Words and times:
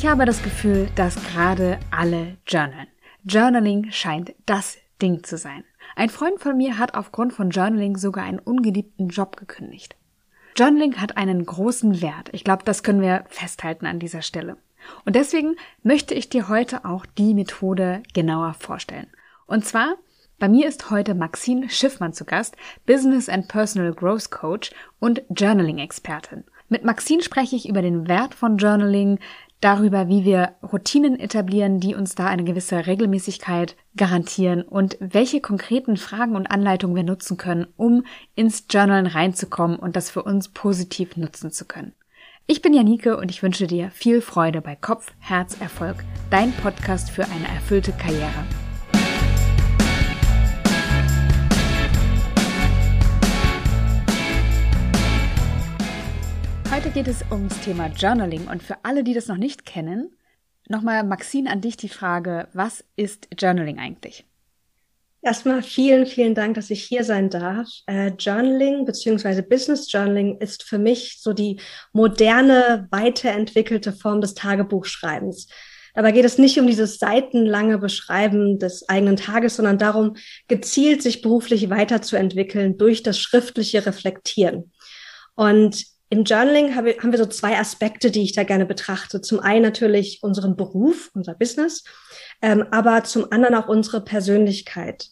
Ich 0.00 0.06
habe 0.06 0.24
das 0.24 0.42
Gefühl, 0.42 0.88
dass 0.94 1.22
gerade 1.26 1.78
alle 1.90 2.38
journalen. 2.46 2.86
Journaling 3.24 3.90
scheint 3.90 4.32
das 4.46 4.78
Ding 5.02 5.24
zu 5.24 5.36
sein. 5.36 5.62
Ein 5.94 6.08
Freund 6.08 6.40
von 6.40 6.56
mir 6.56 6.78
hat 6.78 6.94
aufgrund 6.94 7.34
von 7.34 7.50
Journaling 7.50 7.98
sogar 7.98 8.24
einen 8.24 8.38
ungeliebten 8.38 9.10
Job 9.10 9.36
gekündigt. 9.36 9.96
Journaling 10.56 10.96
hat 10.96 11.18
einen 11.18 11.44
großen 11.44 12.00
Wert. 12.00 12.30
Ich 12.32 12.44
glaube, 12.44 12.64
das 12.64 12.82
können 12.82 13.02
wir 13.02 13.26
festhalten 13.28 13.84
an 13.84 13.98
dieser 13.98 14.22
Stelle. 14.22 14.56
Und 15.04 15.16
deswegen 15.16 15.56
möchte 15.82 16.14
ich 16.14 16.30
dir 16.30 16.48
heute 16.48 16.86
auch 16.86 17.04
die 17.04 17.34
Methode 17.34 18.02
genauer 18.14 18.54
vorstellen. 18.54 19.08
Und 19.46 19.66
zwar, 19.66 19.96
bei 20.38 20.48
mir 20.48 20.66
ist 20.66 20.90
heute 20.90 21.14
Maxine 21.14 21.68
Schiffmann 21.68 22.14
zu 22.14 22.24
Gast, 22.24 22.56
Business 22.86 23.28
and 23.28 23.48
Personal 23.48 23.92
Growth 23.92 24.30
Coach 24.30 24.70
und 24.98 25.20
Journaling-Expertin. 25.28 26.44
Mit 26.70 26.84
Maxine 26.84 27.22
spreche 27.22 27.56
ich 27.56 27.68
über 27.68 27.82
den 27.82 28.08
Wert 28.08 28.32
von 28.32 28.56
Journaling, 28.56 29.18
darüber, 29.60 30.08
wie 30.08 30.24
wir 30.24 30.54
Routinen 30.62 31.18
etablieren, 31.18 31.80
die 31.80 31.94
uns 31.94 32.14
da 32.14 32.26
eine 32.26 32.44
gewisse 32.44 32.86
Regelmäßigkeit 32.86 33.76
garantieren 33.96 34.62
und 34.62 34.96
welche 35.00 35.40
konkreten 35.40 35.96
Fragen 35.96 36.36
und 36.36 36.50
Anleitungen 36.50 36.96
wir 36.96 37.04
nutzen 37.04 37.36
können, 37.36 37.66
um 37.76 38.04
ins 38.34 38.64
Journalen 38.70 39.06
reinzukommen 39.06 39.78
und 39.78 39.96
das 39.96 40.10
für 40.10 40.22
uns 40.22 40.48
positiv 40.48 41.16
nutzen 41.16 41.50
zu 41.50 41.64
können. 41.64 41.92
Ich 42.46 42.62
bin 42.62 42.74
Janike 42.74 43.16
und 43.16 43.30
ich 43.30 43.42
wünsche 43.42 43.66
dir 43.66 43.90
viel 43.92 44.20
Freude 44.20 44.60
bei 44.60 44.74
Kopf, 44.74 45.12
Herz, 45.20 45.60
Erfolg, 45.60 46.04
dein 46.30 46.52
Podcast 46.52 47.10
für 47.10 47.24
eine 47.24 47.46
erfüllte 47.54 47.92
Karriere. 47.92 48.44
Heute 56.72 56.90
geht 56.90 57.08
es 57.08 57.24
ums 57.32 57.60
Thema 57.62 57.88
Journaling 57.88 58.46
und 58.46 58.62
für 58.62 58.76
alle, 58.84 59.02
die 59.02 59.12
das 59.12 59.26
noch 59.26 59.36
nicht 59.36 59.66
kennen, 59.66 60.16
nochmal 60.68 61.02
Maxine 61.02 61.50
an 61.50 61.60
dich 61.60 61.76
die 61.76 61.88
Frage, 61.88 62.46
was 62.52 62.84
ist 62.94 63.26
Journaling 63.36 63.80
eigentlich? 63.80 64.24
Erstmal 65.20 65.64
vielen, 65.64 66.06
vielen 66.06 66.36
Dank, 66.36 66.54
dass 66.54 66.70
ich 66.70 66.84
hier 66.84 67.02
sein 67.02 67.28
darf. 67.28 67.66
Äh, 67.86 68.12
Journaling 68.16 68.84
bzw. 68.84 69.42
Business 69.42 69.90
Journaling 69.90 70.38
ist 70.38 70.62
für 70.62 70.78
mich 70.78 71.18
so 71.20 71.32
die 71.32 71.58
moderne, 71.92 72.86
weiterentwickelte 72.92 73.92
Form 73.92 74.20
des 74.20 74.34
Tagebuchschreibens. 74.34 75.48
Dabei 75.94 76.12
geht 76.12 76.24
es 76.24 76.38
nicht 76.38 76.56
um 76.60 76.68
dieses 76.68 77.00
seitenlange 77.00 77.78
Beschreiben 77.78 78.60
des 78.60 78.88
eigenen 78.88 79.16
Tages, 79.16 79.56
sondern 79.56 79.76
darum, 79.76 80.14
gezielt 80.46 81.02
sich 81.02 81.20
beruflich 81.20 81.68
weiterzuentwickeln 81.68 82.78
durch 82.78 83.02
das 83.02 83.18
schriftliche 83.18 83.84
Reflektieren. 83.84 84.72
Und 85.34 85.89
im 86.10 86.24
Journaling 86.24 86.74
haben 86.74 87.12
wir 87.12 87.18
so 87.18 87.26
zwei 87.26 87.56
Aspekte, 87.56 88.10
die 88.10 88.22
ich 88.22 88.32
da 88.32 88.42
gerne 88.42 88.66
betrachte. 88.66 89.20
Zum 89.20 89.38
einen 89.38 89.62
natürlich 89.62 90.18
unseren 90.22 90.56
Beruf, 90.56 91.10
unser 91.14 91.34
Business, 91.34 91.84
ähm, 92.42 92.64
aber 92.72 93.04
zum 93.04 93.30
anderen 93.30 93.54
auch 93.54 93.68
unsere 93.68 94.00
Persönlichkeit. 94.00 95.06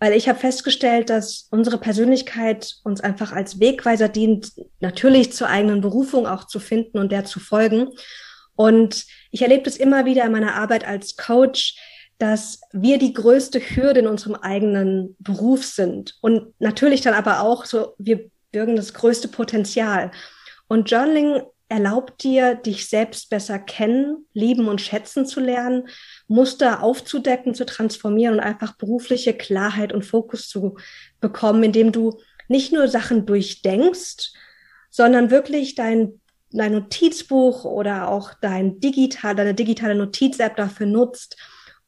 Weil 0.00 0.12
ich 0.12 0.28
habe 0.28 0.38
festgestellt, 0.38 1.08
dass 1.08 1.48
unsere 1.50 1.78
Persönlichkeit 1.78 2.74
uns 2.84 3.00
einfach 3.00 3.32
als 3.32 3.58
Wegweiser 3.58 4.10
dient, 4.10 4.52
natürlich 4.80 5.32
zur 5.32 5.48
eigenen 5.48 5.80
Berufung 5.80 6.26
auch 6.26 6.46
zu 6.46 6.60
finden 6.60 6.98
und 6.98 7.10
der 7.10 7.24
zu 7.24 7.40
folgen. 7.40 7.88
Und 8.54 9.06
ich 9.30 9.40
erlebe 9.40 9.62
das 9.62 9.76
immer 9.76 10.04
wieder 10.04 10.26
in 10.26 10.32
meiner 10.32 10.56
Arbeit 10.56 10.86
als 10.86 11.16
Coach, 11.16 11.78
dass 12.18 12.60
wir 12.70 12.98
die 12.98 13.14
größte 13.14 13.60
Hürde 13.60 14.00
in 14.00 14.06
unserem 14.06 14.34
eigenen 14.34 15.16
Beruf 15.20 15.64
sind. 15.64 16.16
Und 16.20 16.52
natürlich 16.58 17.00
dann 17.00 17.14
aber 17.14 17.40
auch 17.40 17.64
so, 17.64 17.94
wir 17.96 18.30
bürgen 18.54 18.76
das 18.76 18.94
größte 18.94 19.28
Potenzial. 19.28 20.12
Und 20.68 20.90
Journaling 20.90 21.42
erlaubt 21.68 22.22
dir, 22.22 22.54
dich 22.54 22.88
selbst 22.88 23.30
besser 23.30 23.58
kennen, 23.58 24.26
lieben 24.32 24.68
und 24.68 24.80
schätzen 24.80 25.26
zu 25.26 25.40
lernen, 25.40 25.88
Muster 26.28 26.82
aufzudecken, 26.82 27.54
zu 27.54 27.66
transformieren 27.66 28.34
und 28.34 28.40
einfach 28.40 28.76
berufliche 28.76 29.34
Klarheit 29.34 29.92
und 29.92 30.04
Fokus 30.04 30.48
zu 30.48 30.76
bekommen, 31.20 31.64
indem 31.64 31.90
du 31.90 32.20
nicht 32.48 32.72
nur 32.72 32.86
Sachen 32.86 33.26
durchdenkst, 33.26 34.32
sondern 34.90 35.32
wirklich 35.32 35.74
dein, 35.74 36.20
dein 36.52 36.72
Notizbuch 36.72 37.64
oder 37.64 38.08
auch 38.08 38.34
dein 38.40 38.78
digital, 38.78 39.34
deine 39.34 39.54
digitale 39.54 39.96
Notiz-App 39.96 40.54
dafür 40.56 40.86
nutzt, 40.86 41.36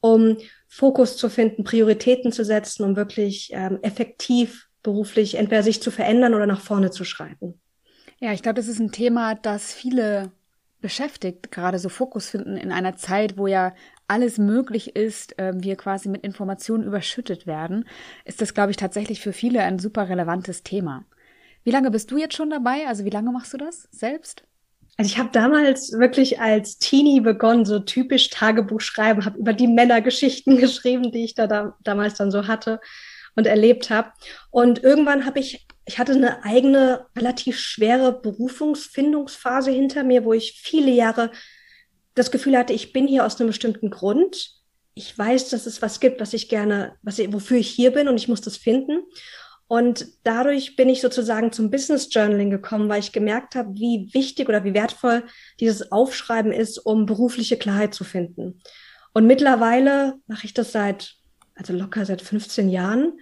um 0.00 0.38
Fokus 0.66 1.16
zu 1.16 1.28
finden, 1.28 1.62
Prioritäten 1.62 2.32
zu 2.32 2.44
setzen, 2.44 2.82
um 2.82 2.96
wirklich 2.96 3.50
ähm, 3.52 3.78
effektiv 3.82 4.65
beruflich 4.86 5.34
entweder 5.34 5.64
sich 5.64 5.82
zu 5.82 5.90
verändern 5.90 6.32
oder 6.32 6.46
nach 6.46 6.60
vorne 6.60 6.92
zu 6.92 7.04
schreiten. 7.04 7.60
Ja, 8.20 8.32
ich 8.32 8.40
glaube, 8.40 8.54
das 8.54 8.68
ist 8.68 8.78
ein 8.78 8.92
Thema, 8.92 9.34
das 9.34 9.74
viele 9.74 10.30
beschäftigt, 10.80 11.50
gerade 11.50 11.80
so 11.80 11.88
Fokus 11.88 12.30
finden 12.30 12.56
in 12.56 12.70
einer 12.70 12.96
Zeit, 12.96 13.36
wo 13.36 13.48
ja 13.48 13.74
alles 14.06 14.38
möglich 14.38 14.94
ist, 14.94 15.36
äh, 15.40 15.52
wir 15.56 15.74
quasi 15.74 16.08
mit 16.08 16.22
Informationen 16.22 16.84
überschüttet 16.84 17.48
werden, 17.48 17.88
ist 18.24 18.40
das, 18.40 18.54
glaube 18.54 18.70
ich, 18.70 18.76
tatsächlich 18.76 19.20
für 19.20 19.32
viele 19.32 19.62
ein 19.62 19.80
super 19.80 20.08
relevantes 20.08 20.62
Thema. 20.62 21.04
Wie 21.64 21.72
lange 21.72 21.90
bist 21.90 22.12
du 22.12 22.16
jetzt 22.16 22.36
schon 22.36 22.50
dabei? 22.50 22.86
Also 22.86 23.04
wie 23.04 23.10
lange 23.10 23.32
machst 23.32 23.52
du 23.52 23.56
das 23.56 23.88
selbst? 23.90 24.44
Also 24.96 25.10
ich 25.10 25.18
habe 25.18 25.30
damals 25.32 25.92
wirklich 25.92 26.40
als 26.40 26.78
Teenie 26.78 27.20
begonnen, 27.20 27.64
so 27.64 27.80
typisch 27.80 28.30
Tagebuch 28.30 28.80
schreiben, 28.80 29.24
habe 29.24 29.38
über 29.38 29.52
die 29.52 29.66
Männergeschichten 29.66 30.56
geschrieben, 30.58 31.10
die 31.10 31.24
ich 31.24 31.34
da, 31.34 31.48
da 31.48 31.76
damals 31.82 32.14
dann 32.14 32.30
so 32.30 32.46
hatte 32.46 32.80
und 33.36 33.46
erlebt 33.46 33.90
habe. 33.90 34.12
Und 34.50 34.82
irgendwann 34.82 35.24
habe 35.24 35.38
ich 35.38 35.66
ich 35.86 35.98
hatte 36.00 36.12
eine 36.12 36.44
eigene, 36.44 37.06
relativ 37.16 37.58
schwere 37.58 38.20
Berufungsfindungsphase 38.20 39.70
hinter 39.70 40.02
mir, 40.02 40.24
wo 40.24 40.32
ich 40.32 40.60
viele 40.60 40.90
Jahre 40.90 41.30
das 42.14 42.32
Gefühl 42.32 42.58
hatte, 42.58 42.72
ich 42.72 42.92
bin 42.92 43.06
hier 43.06 43.24
aus 43.24 43.38
einem 43.38 43.48
bestimmten 43.48 43.90
Grund. 43.90 44.50
Ich 44.94 45.16
weiß, 45.16 45.50
dass 45.50 45.66
es 45.66 45.82
was 45.82 46.00
gibt, 46.00 46.20
was 46.20 46.32
ich 46.32 46.48
gerne, 46.48 46.96
was 47.02 47.18
ich, 47.18 47.32
wofür 47.32 47.58
ich 47.58 47.68
hier 47.68 47.92
bin 47.92 48.08
und 48.08 48.16
ich 48.16 48.26
muss 48.26 48.40
das 48.40 48.56
finden. 48.56 49.02
Und 49.68 50.06
dadurch 50.24 50.76
bin 50.76 50.88
ich 50.88 51.00
sozusagen 51.00 51.52
zum 51.52 51.70
Business 51.70 52.08
Journaling 52.10 52.50
gekommen, 52.50 52.88
weil 52.88 53.00
ich 53.00 53.12
gemerkt 53.12 53.54
habe, 53.54 53.74
wie 53.74 54.10
wichtig 54.12 54.48
oder 54.48 54.64
wie 54.64 54.74
wertvoll 54.74 55.24
dieses 55.60 55.92
Aufschreiben 55.92 56.52
ist, 56.52 56.78
um 56.78 57.06
berufliche 57.06 57.56
Klarheit 57.56 57.94
zu 57.94 58.04
finden. 58.04 58.60
Und 59.12 59.26
mittlerweile 59.26 60.14
mache 60.26 60.46
ich 60.46 60.54
das 60.54 60.72
seit, 60.72 61.15
also 61.56 61.72
locker 61.72 62.04
seit 62.04 62.22
15 62.22 62.68
Jahren 62.68 63.18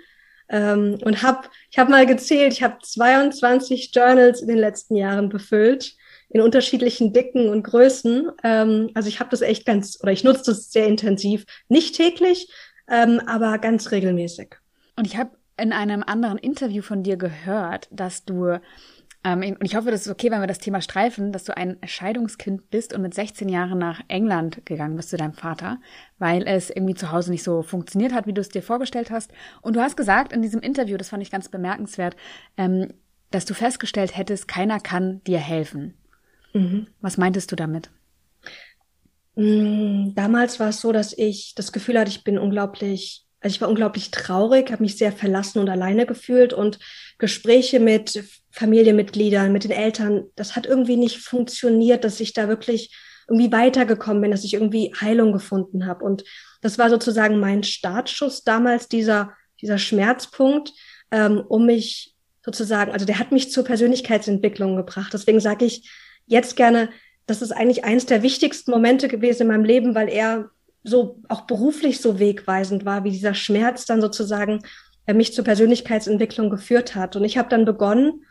ähm, 0.48 0.98
und 1.02 1.22
habe, 1.22 1.48
ich 1.70 1.78
habe 1.78 1.90
mal 1.90 2.06
gezählt, 2.06 2.52
ich 2.52 2.62
habe 2.62 2.78
22 2.82 3.90
Journals 3.94 4.42
in 4.42 4.48
den 4.48 4.58
letzten 4.58 4.96
Jahren 4.96 5.28
befüllt 5.28 5.96
in 6.28 6.40
unterschiedlichen 6.40 7.12
Dicken 7.12 7.48
und 7.48 7.62
Größen. 7.62 8.30
Ähm, 8.42 8.90
also 8.94 9.08
ich 9.08 9.20
habe 9.20 9.30
das 9.30 9.40
echt 9.40 9.64
ganz, 9.64 9.98
oder 10.02 10.12
ich 10.12 10.24
nutze 10.24 10.50
das 10.50 10.70
sehr 10.70 10.86
intensiv, 10.86 11.44
nicht 11.68 11.94
täglich, 11.94 12.52
ähm, 12.88 13.20
aber 13.26 13.58
ganz 13.58 13.90
regelmäßig. 13.90 14.56
Und 14.96 15.06
ich 15.06 15.16
habe 15.16 15.30
in 15.56 15.72
einem 15.72 16.02
anderen 16.02 16.38
Interview 16.38 16.82
von 16.82 17.02
dir 17.02 17.16
gehört, 17.16 17.88
dass 17.90 18.24
du 18.24 18.58
ähm, 19.24 19.40
und 19.40 19.64
ich 19.64 19.74
hoffe, 19.74 19.90
das 19.90 20.02
ist 20.02 20.12
okay, 20.12 20.30
wenn 20.30 20.40
wir 20.40 20.46
das 20.46 20.58
Thema 20.58 20.80
streifen, 20.80 21.32
dass 21.32 21.44
du 21.44 21.56
ein 21.56 21.78
Scheidungskind 21.84 22.70
bist 22.70 22.92
und 22.92 23.02
mit 23.02 23.14
16 23.14 23.48
Jahren 23.48 23.78
nach 23.78 24.00
England 24.08 24.64
gegangen 24.66 24.96
bist 24.96 25.10
zu 25.10 25.16
deinem 25.16 25.32
Vater, 25.32 25.78
weil 26.18 26.46
es 26.46 26.68
irgendwie 26.70 26.94
zu 26.94 27.10
Hause 27.10 27.30
nicht 27.30 27.42
so 27.42 27.62
funktioniert 27.62 28.12
hat, 28.12 28.26
wie 28.26 28.34
du 28.34 28.40
es 28.40 28.50
dir 28.50 28.62
vorgestellt 28.62 29.10
hast. 29.10 29.32
Und 29.62 29.76
du 29.76 29.80
hast 29.80 29.96
gesagt 29.96 30.32
in 30.32 30.42
diesem 30.42 30.60
Interview, 30.60 30.96
das 30.98 31.08
fand 31.08 31.22
ich 31.22 31.30
ganz 31.30 31.48
bemerkenswert, 31.48 32.16
ähm, 32.56 32.92
dass 33.30 33.46
du 33.46 33.54
festgestellt 33.54 34.16
hättest, 34.16 34.46
keiner 34.46 34.78
kann 34.78 35.22
dir 35.24 35.38
helfen. 35.38 35.94
Mhm. 36.52 36.86
Was 37.00 37.16
meintest 37.16 37.50
du 37.50 37.56
damit? 37.56 37.90
Mm, 39.36 40.14
damals 40.14 40.60
war 40.60 40.68
es 40.68 40.80
so, 40.80 40.92
dass 40.92 41.16
ich 41.16 41.54
das 41.54 41.72
Gefühl 41.72 41.98
hatte, 41.98 42.10
ich 42.10 42.24
bin 42.24 42.38
unglaublich 42.38 43.23
also 43.44 43.56
ich 43.56 43.60
war 43.60 43.68
unglaublich 43.68 44.10
traurig, 44.10 44.72
habe 44.72 44.82
mich 44.82 44.96
sehr 44.96 45.12
verlassen 45.12 45.58
und 45.58 45.68
alleine 45.68 46.06
gefühlt 46.06 46.54
und 46.54 46.78
Gespräche 47.18 47.78
mit 47.78 48.24
Familienmitgliedern, 48.50 49.52
mit 49.52 49.64
den 49.64 49.70
Eltern, 49.70 50.24
das 50.34 50.56
hat 50.56 50.64
irgendwie 50.64 50.96
nicht 50.96 51.18
funktioniert, 51.18 52.04
dass 52.04 52.20
ich 52.20 52.32
da 52.32 52.48
wirklich 52.48 52.96
irgendwie 53.28 53.52
weitergekommen 53.52 54.22
bin, 54.22 54.30
dass 54.30 54.44
ich 54.44 54.54
irgendwie 54.54 54.94
Heilung 54.98 55.34
gefunden 55.34 55.84
habe. 55.84 56.06
Und 56.06 56.24
das 56.62 56.78
war 56.78 56.88
sozusagen 56.88 57.38
mein 57.38 57.64
Startschuss 57.64 58.44
damals, 58.44 58.88
dieser, 58.88 59.34
dieser 59.60 59.76
Schmerzpunkt, 59.76 60.72
ähm, 61.10 61.44
um 61.46 61.66
mich 61.66 62.14
sozusagen, 62.42 62.92
also 62.92 63.04
der 63.04 63.18
hat 63.18 63.30
mich 63.30 63.52
zur 63.52 63.64
Persönlichkeitsentwicklung 63.64 64.74
gebracht. 64.74 65.12
Deswegen 65.12 65.40
sage 65.40 65.66
ich 65.66 65.90
jetzt 66.24 66.56
gerne, 66.56 66.88
das 67.26 67.42
ist 67.42 67.52
eigentlich 67.52 67.84
eins 67.84 68.06
der 68.06 68.22
wichtigsten 68.22 68.70
Momente 68.70 69.06
gewesen 69.08 69.42
in 69.42 69.48
meinem 69.48 69.64
Leben, 69.64 69.94
weil 69.94 70.08
er 70.08 70.48
so 70.84 71.20
auch 71.28 71.42
beruflich 71.42 72.00
so 72.00 72.18
wegweisend 72.18 72.84
war, 72.84 73.04
wie 73.04 73.10
dieser 73.10 73.34
Schmerz 73.34 73.86
dann 73.86 74.00
sozusagen 74.00 74.60
äh, 75.06 75.14
mich 75.14 75.32
zur 75.32 75.44
Persönlichkeitsentwicklung 75.44 76.50
geführt 76.50 76.94
hat. 76.94 77.16
Und 77.16 77.24
ich 77.24 77.38
habe 77.38 77.48
dann 77.48 77.64
begonnen, 77.64 78.24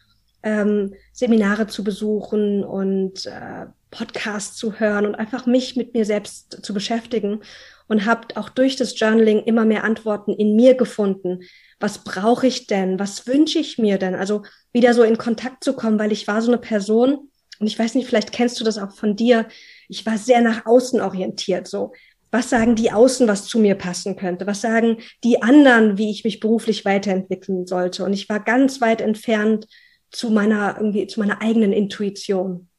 ähm, 0.44 0.94
Seminare 1.12 1.68
zu 1.68 1.84
besuchen 1.84 2.64
und 2.64 3.26
äh, 3.26 3.66
Podcasts 3.92 4.56
zu 4.58 4.80
hören 4.80 5.06
und 5.06 5.16
einfach 5.16 5.46
mich 5.46 5.76
mit 5.76 5.94
mir 5.94 6.06
selbst 6.06 6.64
zu 6.64 6.74
beschäftigen 6.74 7.42
und 7.88 8.06
habe 8.06 8.36
auch 8.36 8.50
durch 8.50 8.76
das 8.76 8.98
Journaling 9.00 9.44
immer 9.44 9.66
mehr 9.66 9.84
Antworten 9.84 10.34
in 10.34 10.56
mir 10.56 10.76
gefunden. 10.76 11.42
Was 11.80 12.04
brauche 12.04 12.48
ich 12.48 12.68
denn? 12.68 13.00
Was 13.00 13.28
wünsche 13.28 13.60
ich 13.60 13.78
mir 13.78 13.98
denn? 13.98 14.16
Also 14.16 14.44
wieder 14.72 14.94
so 14.94 15.04
in 15.04 15.18
Kontakt 15.18 15.64
zu 15.64 15.74
kommen, 15.74 16.00
weil 16.00 16.12
ich 16.12 16.28
war 16.28 16.42
so 16.42 16.52
eine 16.52 16.60
Person 16.60 17.30
und 17.60 17.68
ich 17.68 17.78
weiß 17.78 17.96
nicht, 17.96 18.08
vielleicht 18.08 18.32
kennst 18.32 18.60
du 18.60 18.64
das 18.64 18.78
auch 18.78 18.92
von 18.92 19.16
dir, 19.16 19.48
ich 19.88 20.06
war 20.06 20.18
sehr 20.18 20.42
nach 20.42 20.66
außen 20.66 21.02
orientiert, 21.02 21.68
so. 21.68 21.94
Was 22.34 22.50
sagen 22.50 22.74
die 22.76 22.92
Außen, 22.92 23.28
was 23.28 23.46
zu 23.46 23.60
mir 23.60 23.76
passen 23.76 24.16
könnte? 24.16 24.48
Was 24.48 24.62
sagen 24.62 24.98
die 25.24 25.44
anderen, 25.44 26.00
wie 26.00 26.10
ich 26.10 26.24
mich 26.24 26.40
beruflich 26.40 26.84
weiterentwickeln 26.84 27.68
sollte? 27.68 28.04
Und 28.04 28.14
ich 28.14 28.28
war 28.28 28.40
ganz 28.40 28.82
weit 28.82 29.02
entfernt 29.02 29.68
zu 30.10 30.32
meiner, 30.32 30.78
irgendwie, 30.78 31.06
zu 31.06 31.20
meiner 31.20 31.44
eigenen 31.44 31.72
Intuition. 31.72 32.70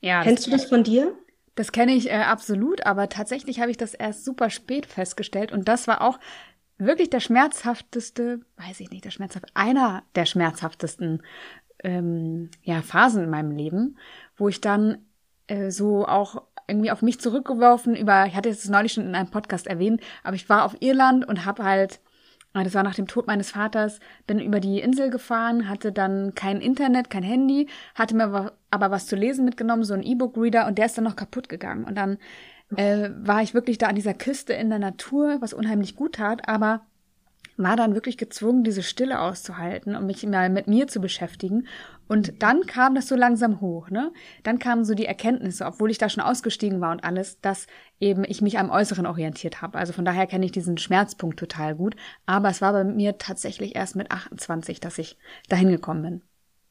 Ja. 0.00 0.22
Kennst 0.22 0.46
du 0.46 0.52
das 0.52 0.66
von 0.66 0.84
dir? 0.84 1.18
Das 1.56 1.72
kenne 1.72 1.94
ich 1.94 2.08
äh, 2.08 2.14
absolut, 2.14 2.86
aber 2.86 3.08
tatsächlich 3.08 3.58
habe 3.58 3.72
ich 3.72 3.76
das 3.76 3.92
erst 3.92 4.24
super 4.24 4.50
spät 4.50 4.86
festgestellt 4.86 5.50
und 5.50 5.66
das 5.66 5.88
war 5.88 6.02
auch 6.02 6.20
wirklich 6.78 7.10
der 7.10 7.20
schmerzhafteste, 7.20 8.42
weiß 8.56 8.78
ich 8.78 8.90
nicht, 8.90 9.04
der 9.04 9.10
schmerzhaft, 9.10 9.46
einer 9.54 10.04
der 10.14 10.26
schmerzhaftesten 10.26 11.22
ähm, 11.82 12.50
ja, 12.62 12.82
Phasen 12.82 13.24
in 13.24 13.30
meinem 13.30 13.50
Leben, 13.50 13.98
wo 14.36 14.48
ich 14.48 14.60
dann 14.60 14.98
äh, 15.48 15.70
so 15.70 16.06
auch 16.06 16.42
irgendwie 16.68 16.90
auf 16.90 17.02
mich 17.02 17.20
zurückgeworfen 17.20 17.94
über, 17.94 18.26
ich 18.26 18.34
hatte 18.34 18.48
es 18.48 18.68
neulich 18.68 18.92
schon 18.92 19.06
in 19.06 19.14
einem 19.14 19.30
Podcast 19.30 19.66
erwähnt, 19.66 20.00
aber 20.22 20.36
ich 20.36 20.48
war 20.48 20.64
auf 20.64 20.76
Irland 20.80 21.26
und 21.26 21.44
habe 21.44 21.64
halt, 21.64 22.00
ah, 22.52 22.64
das 22.64 22.74
war 22.74 22.82
nach 22.82 22.94
dem 22.94 23.06
Tod 23.06 23.26
meines 23.26 23.50
Vaters, 23.50 24.00
bin 24.26 24.38
über 24.38 24.60
die 24.60 24.80
Insel 24.80 25.10
gefahren, 25.10 25.68
hatte 25.68 25.92
dann 25.92 26.34
kein 26.34 26.60
Internet, 26.60 27.10
kein 27.10 27.22
Handy, 27.22 27.68
hatte 27.94 28.16
mir 28.16 28.52
aber 28.70 28.90
was 28.90 29.06
zu 29.06 29.16
lesen 29.16 29.44
mitgenommen, 29.44 29.84
so 29.84 29.94
ein 29.94 30.02
E-Book-Reader 30.02 30.66
und 30.66 30.78
der 30.78 30.86
ist 30.86 30.96
dann 30.96 31.04
noch 31.04 31.16
kaputt 31.16 31.48
gegangen. 31.48 31.84
Und 31.84 31.96
dann 31.96 32.18
äh, 32.76 33.10
war 33.16 33.42
ich 33.42 33.54
wirklich 33.54 33.78
da 33.78 33.86
an 33.86 33.94
dieser 33.94 34.14
Küste 34.14 34.52
in 34.52 34.70
der 34.70 34.78
Natur, 34.78 35.36
was 35.40 35.52
unheimlich 35.52 35.94
gut 35.94 36.16
tat, 36.16 36.48
aber 36.48 36.80
war 37.56 37.76
dann 37.76 37.94
wirklich 37.94 38.18
gezwungen, 38.18 38.64
diese 38.64 38.82
Stille 38.82 39.20
auszuhalten 39.20 39.96
und 39.96 40.06
mich 40.06 40.24
mal 40.26 40.50
mit 40.50 40.66
mir 40.66 40.86
zu 40.86 41.00
beschäftigen. 41.00 41.66
Und 42.08 42.42
dann 42.42 42.66
kam 42.66 42.94
das 42.94 43.08
so 43.08 43.16
langsam 43.16 43.60
hoch, 43.60 43.90
ne? 43.90 44.12
Dann 44.42 44.58
kamen 44.58 44.84
so 44.84 44.94
die 44.94 45.06
Erkenntnisse, 45.06 45.64
obwohl 45.66 45.90
ich 45.90 45.98
da 45.98 46.08
schon 46.08 46.22
ausgestiegen 46.22 46.80
war 46.80 46.92
und 46.92 47.02
alles, 47.02 47.40
dass 47.40 47.66
eben 47.98 48.24
ich 48.24 48.42
mich 48.42 48.58
am 48.58 48.70
Äußeren 48.70 49.06
orientiert 49.06 49.62
habe. 49.62 49.78
Also 49.78 49.92
von 49.92 50.04
daher 50.04 50.26
kenne 50.26 50.44
ich 50.44 50.52
diesen 50.52 50.78
Schmerzpunkt 50.78 51.38
total 51.38 51.74
gut. 51.74 51.96
Aber 52.26 52.48
es 52.48 52.60
war 52.60 52.72
bei 52.72 52.84
mir 52.84 53.18
tatsächlich 53.18 53.74
erst 53.74 53.96
mit 53.96 54.10
28, 54.10 54.78
dass 54.80 54.98
ich 54.98 55.16
dahin 55.48 55.68
gekommen 55.68 56.22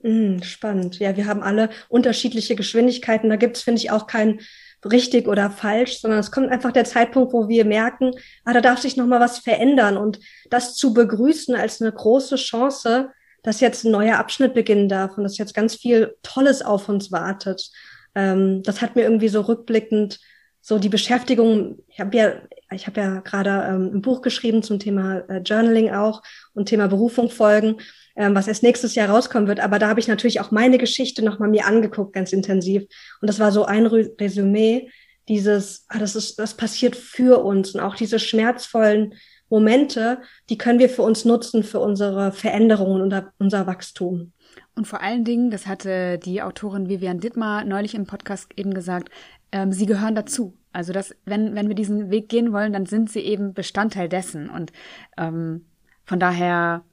bin. 0.01 0.37
Mm, 0.37 0.41
spannend. 0.43 0.99
Ja, 0.99 1.17
wir 1.17 1.25
haben 1.25 1.41
alle 1.41 1.69
unterschiedliche 1.89 2.55
Geschwindigkeiten. 2.55 3.29
Da 3.29 3.35
gibt's 3.35 3.63
finde 3.63 3.81
ich, 3.81 3.91
auch 3.91 4.07
kein 4.07 4.39
richtig 4.85 5.27
oder 5.27 5.49
falsch, 5.49 5.99
sondern 5.99 6.19
es 6.19 6.31
kommt 6.31 6.49
einfach 6.49 6.71
der 6.71 6.85
Zeitpunkt, 6.85 7.33
wo 7.33 7.47
wir 7.47 7.65
merken, 7.65 8.11
ah, 8.43 8.53
da 8.53 8.61
darf 8.61 8.79
sich 8.79 8.97
noch 8.97 9.07
mal 9.07 9.19
was 9.19 9.39
verändern 9.39 9.97
und 9.97 10.19
das 10.49 10.75
zu 10.75 10.93
begrüßen 10.93 11.55
als 11.55 11.81
eine 11.81 11.91
große 11.91 12.35
Chance, 12.35 13.09
dass 13.43 13.59
jetzt 13.59 13.83
ein 13.83 13.91
neuer 13.91 14.17
Abschnitt 14.17 14.53
beginnen 14.53 14.89
darf 14.89 15.17
und 15.17 15.23
dass 15.23 15.37
jetzt 15.37 15.53
ganz 15.53 15.75
viel 15.75 16.15
Tolles 16.23 16.61
auf 16.61 16.89
uns 16.89 17.11
wartet. 17.11 17.69
Ähm, 18.15 18.63
das 18.63 18.81
hat 18.81 18.95
mir 18.95 19.03
irgendwie 19.03 19.29
so 19.29 19.41
rückblickend 19.41 20.19
so 20.61 20.79
die 20.79 20.89
Beschäftigung. 20.89 21.77
Ich 21.87 21.99
habe 21.99 22.17
ja, 22.17 22.33
ich 22.71 22.87
habe 22.87 22.99
ja 22.99 23.19
gerade 23.19 23.67
ähm, 23.69 23.91
ein 23.93 24.01
Buch 24.01 24.21
geschrieben 24.23 24.63
zum 24.63 24.79
Thema 24.79 25.19
äh, 25.29 25.37
Journaling 25.37 25.91
auch 25.91 26.23
und 26.55 26.69
Thema 26.69 26.87
Berufung 26.87 27.29
folgen 27.29 27.77
was 28.15 28.47
erst 28.47 28.63
nächstes 28.63 28.95
Jahr 28.95 29.09
rauskommen 29.09 29.47
wird. 29.47 29.59
Aber 29.59 29.79
da 29.79 29.89
habe 29.89 29.99
ich 29.99 30.07
natürlich 30.07 30.39
auch 30.41 30.51
meine 30.51 30.77
Geschichte 30.77 31.23
nochmal 31.23 31.49
mir 31.49 31.65
angeguckt, 31.65 32.13
ganz 32.13 32.33
intensiv. 32.33 32.83
Und 33.21 33.29
das 33.29 33.39
war 33.39 33.51
so 33.51 33.65
ein 33.65 33.85
Resümee, 33.85 34.89
dieses, 35.27 35.85
ah, 35.89 35.97
das 35.99 36.15
ist, 36.15 36.37
das 36.39 36.55
passiert 36.55 36.95
für 36.95 37.43
uns 37.43 37.73
und 37.73 37.81
auch 37.81 37.95
diese 37.95 38.19
schmerzvollen 38.19 39.15
Momente, 39.49 40.19
die 40.49 40.57
können 40.57 40.79
wir 40.79 40.89
für 40.89 41.01
uns 41.01 41.25
nutzen, 41.25 41.63
für 41.63 41.79
unsere 41.79 42.31
Veränderungen 42.31 43.01
und 43.01 43.25
unser 43.37 43.67
Wachstum. 43.67 44.31
Und 44.75 44.87
vor 44.87 45.01
allen 45.01 45.23
Dingen, 45.23 45.51
das 45.51 45.67
hatte 45.67 46.17
die 46.17 46.41
Autorin 46.41 46.89
Vivian 46.89 47.19
Dittmar 47.19 47.63
neulich 47.63 47.95
im 47.95 48.05
Podcast 48.05 48.49
eben 48.55 48.73
gesagt, 48.73 49.09
ähm, 49.51 49.71
sie 49.71 49.85
gehören 49.85 50.15
dazu. 50.15 50.57
Also 50.73 50.91
dass, 50.91 51.15
wenn, 51.25 51.55
wenn 51.55 51.69
wir 51.69 51.75
diesen 51.75 52.09
Weg 52.09 52.27
gehen 52.27 52.51
wollen, 52.51 52.73
dann 52.73 52.85
sind 52.85 53.09
sie 53.09 53.21
eben 53.21 53.53
Bestandteil 53.53 54.09
dessen. 54.09 54.49
Und 54.49 54.73
ähm, 55.17 55.65
von 56.03 56.19
daher 56.19 56.83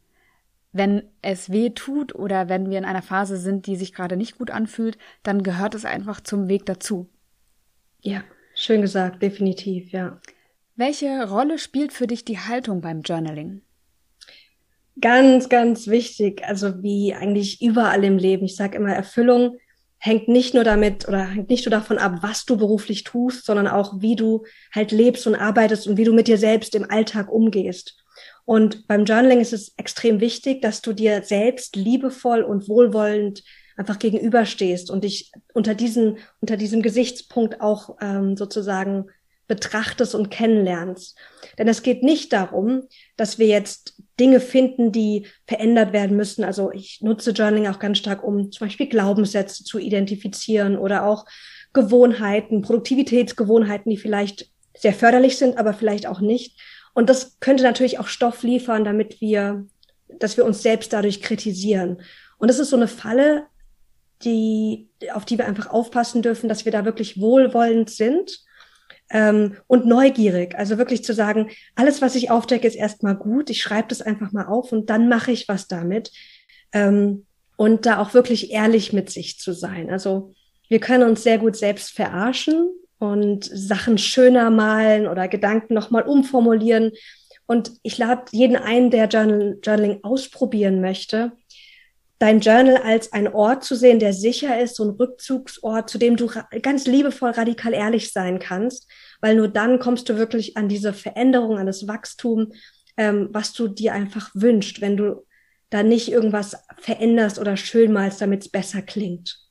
wenn 0.73 1.03
es 1.21 1.51
weh 1.51 1.71
tut 1.71 2.15
oder 2.15 2.49
wenn 2.49 2.71
wir 2.71 2.79
in 2.79 2.85
einer 2.85 3.03
Phase 3.03 3.37
sind, 3.37 3.67
die 3.67 3.77
sich 3.77 3.93
gerade 3.93 4.17
nicht 4.17 4.39
gut 4.39 4.51
anfühlt, 4.51 4.99
dann 5.23 5.43
gehört 5.43 5.75
es 5.75 5.85
einfach 5.85 6.21
zum 6.21 6.49
Weg 6.49 6.67
dazu. 6.67 7.09
Ja, 8.01 8.25
schön 8.55 8.81
gesagt, 8.81 9.23
definitiv, 9.23 9.93
ja. 9.93 10.21
Welche 10.75 11.29
Rolle 11.29 11.59
spielt 11.59 11.93
für 11.93 12.07
dich 12.07 12.25
die 12.25 12.39
Haltung 12.39 12.81
beim 12.81 13.03
Journaling? 13.03 13.63
Ganz, 15.01 15.49
ganz 15.49 15.87
wichtig. 15.87 16.43
Also 16.45 16.83
wie 16.83 17.15
eigentlich 17.15 17.63
überall 17.63 18.05
im 18.05 18.19
Leben. 18.19 18.45
Ich 18.47 18.57
sage 18.57 18.77
immer, 18.77 18.93
Erfüllung 18.93 19.59
hängt 19.99 20.29
nicht 20.29 20.55
nur 20.55 20.65
damit 20.65 21.07
oder 21.07 21.27
hängt 21.27 21.49
nicht 21.49 21.65
nur 21.65 21.71
davon 21.71 21.99
ab, 21.99 22.19
was 22.23 22.45
du 22.45 22.57
beruflich 22.57 23.05
tust, 23.05 23.47
sondern 23.47 23.69
auch, 23.69 24.01
wie 24.01 24.17
du 24.17 24.45
halt 24.75 24.91
lebst 24.91 25.27
und 25.27 25.35
arbeitest 25.35 25.87
und 25.87 25.97
wie 25.97 26.05
du 26.05 26.13
mit 26.13 26.27
dir 26.27 26.39
selbst 26.39 26.75
im 26.75 26.91
Alltag 26.91 27.31
umgehst. 27.31 28.02
Und 28.45 28.87
beim 28.89 29.05
Journaling 29.05 29.41
ist 29.41 29.53
es 29.53 29.73
extrem 29.77 30.21
wichtig, 30.21 30.63
dass 30.63 30.83
du 30.83 30.93
dir 30.93 31.23
selbst 31.23 31.77
liebevoll 31.77 32.43
und 32.43 32.69
wohlwollend 32.69 33.43
einfach 33.77 33.99
gegenüberstehst 33.99 34.91
und 34.91 35.05
dich 35.05 35.33
unter 35.55 35.75
diesen, 35.75 36.19
unter 36.41 36.57
diesem 36.57 36.83
Gesichtspunkt 36.83 37.61
auch 37.61 37.97
ähm, 38.01 38.37
sozusagen 38.37 39.07
betrachtest 39.49 40.15
und 40.15 40.31
kennenlernst. 40.31 41.19
Denn 41.59 41.69
es 41.69 41.83
geht 41.83 42.03
nicht 42.03 42.33
darum, 42.33 42.85
dass 43.17 43.39
wir 43.39 43.47
jetzt 43.47 44.01
Dinge 44.19 44.41
finden, 44.41 44.93
die 44.93 45.27
verändert 45.47 45.93
werden 45.93 46.17
müssen. 46.17 46.45
Also 46.45 46.71
ich 46.73 47.01
nutze 47.03 47.33
Journaling 47.33 47.67
auch 47.67 47.79
ganz 47.79 47.99
stark, 47.99 48.23
um 48.25 48.51
zum 48.51 48.67
Beispiel 48.67 48.89
Glaubenssätze 48.89 49.65
zu 49.65 49.79
identifizieren 49.79 50.79
oder 50.79 51.05
auch 51.07 51.27
Gewohnheiten, 51.73 52.63
Produktivitätsgewohnheiten, 52.63 53.91
die 53.91 53.97
vielleicht 53.97 54.51
sehr 54.77 54.93
förderlich 54.93 55.37
sind, 55.37 55.59
aber 55.59 55.75
vielleicht 55.75 56.07
auch 56.07 56.21
nicht. 56.21 56.59
Und 56.95 57.09
das 57.09 57.39
könnte 57.41 57.63
natürlich 57.63 57.99
auch 57.99 58.07
Stoff 58.07 58.43
liefern, 58.43 58.85
damit 58.85 59.21
wir, 59.21 59.67
dass 60.09 60.37
wir 60.37 60.45
uns 60.45 60.63
selbst 60.63 60.93
dadurch 60.93 61.23
kritisieren. 61.23 62.03
Und 62.39 62.49
das 62.49 62.59
ist 62.59 62.71
so 62.71 62.77
eine 62.77 62.89
Falle, 62.89 63.47
die, 64.25 64.89
auf 65.13 65.25
die 65.25 65.39
wir 65.39 65.47
einfach 65.47 65.69
aufpassen 65.69 66.23
dürfen, 66.23 66.49
dass 66.49 66.65
wir 66.65 66.73
da 66.73 66.85
wirklich 66.85 67.21
wohlwollend 67.21 67.91
sind 67.91 68.45
ähm, 69.11 69.57
und 69.67 69.87
neugierig. 69.87 70.57
Also 70.57 70.79
wirklich 70.79 71.05
zu 71.05 71.15
sagen, 71.15 71.51
alles, 71.75 72.03
was 72.03 72.15
ich 72.15 72.31
aufdecke, 72.31 72.67
ist 72.67 72.77
erstmal 72.77 73.17
gut. 73.17 73.51
Ich 73.51 73.63
schreibe 73.63 73.89
das 73.89 74.03
einfach 74.03 74.33
mal 74.33 74.47
auf 74.47 74.73
und 74.73 74.91
dann 74.91 75.09
mache 75.09 75.33
ich 75.33 75.49
was 75.49 75.69
damit. 75.69 76.13
Ähm, 76.73 77.27
und 77.57 77.87
da 77.87 77.99
auch 77.99 78.15
wirklich 78.15 78.51
ehrlich 78.51 78.93
mit 78.93 79.11
sich 79.11 79.39
zu 79.39 79.53
sein. 79.53 79.91
Also 79.91 80.35
wir 80.69 80.81
können 80.81 81.09
uns 81.09 81.23
sehr 81.23 81.39
gut 81.39 81.57
selbst 81.57 81.91
verarschen 81.93 82.71
und 83.03 83.45
Sachen 83.45 83.99
schöner 83.99 84.49
malen 84.51 85.09
oder 85.09 85.27
Gedanken 85.27 85.75
nochmal 85.75 86.05
umformulieren. 86.05 86.93
Und 87.47 87.73
ich 87.83 87.99
lade 87.99 88.27
jeden 88.31 88.55
ein, 88.55 88.93
der 88.93 89.09
Journal, 89.09 89.59
Journaling 89.61 90.05
ausprobieren 90.05 90.81
möchte, 90.81 91.33
dein 92.21 92.39
Journal 92.39 92.77
als 92.77 93.13
ein 93.13 93.27
Ort 93.27 93.65
zu 93.65 93.75
sehen, 93.75 93.99
der 93.99 94.13
sicher 94.13 94.61
ist, 94.61 94.77
so 94.77 94.85
ein 94.85 94.91
Rückzugsort, 94.91 95.91
zu 95.91 95.99
dem 95.99 96.15
du 96.15 96.31
ganz 96.63 96.87
liebevoll 96.87 97.31
radikal 97.31 97.75
ehrlich 97.75 98.13
sein 98.13 98.39
kannst, 98.39 98.89
weil 99.21 99.35
nur 99.35 99.49
dann 99.49 99.81
kommst 99.81 100.09
du 100.09 100.17
wirklich 100.17 100.57
an 100.57 100.69
diese 100.69 100.93
Veränderung, 100.93 101.59
an 101.59 101.67
das 101.67 101.89
Wachstum, 101.89 102.53
ähm, 102.97 103.31
was 103.33 103.53
du 103.53 103.67
dir 103.67 103.95
einfach 103.95 104.31
wünschst, 104.35 104.81
wenn 104.81 104.97
du 104.97 105.27
da 105.71 105.83
nicht 105.83 106.09
irgendwas 106.09 106.57
veränderst 106.79 107.41
oder 107.41 107.57
schön 107.57 107.93
malst, 107.93 108.21
damit 108.21 108.43
es 108.43 108.49
besser 108.49 108.81
klingt. 108.81 109.42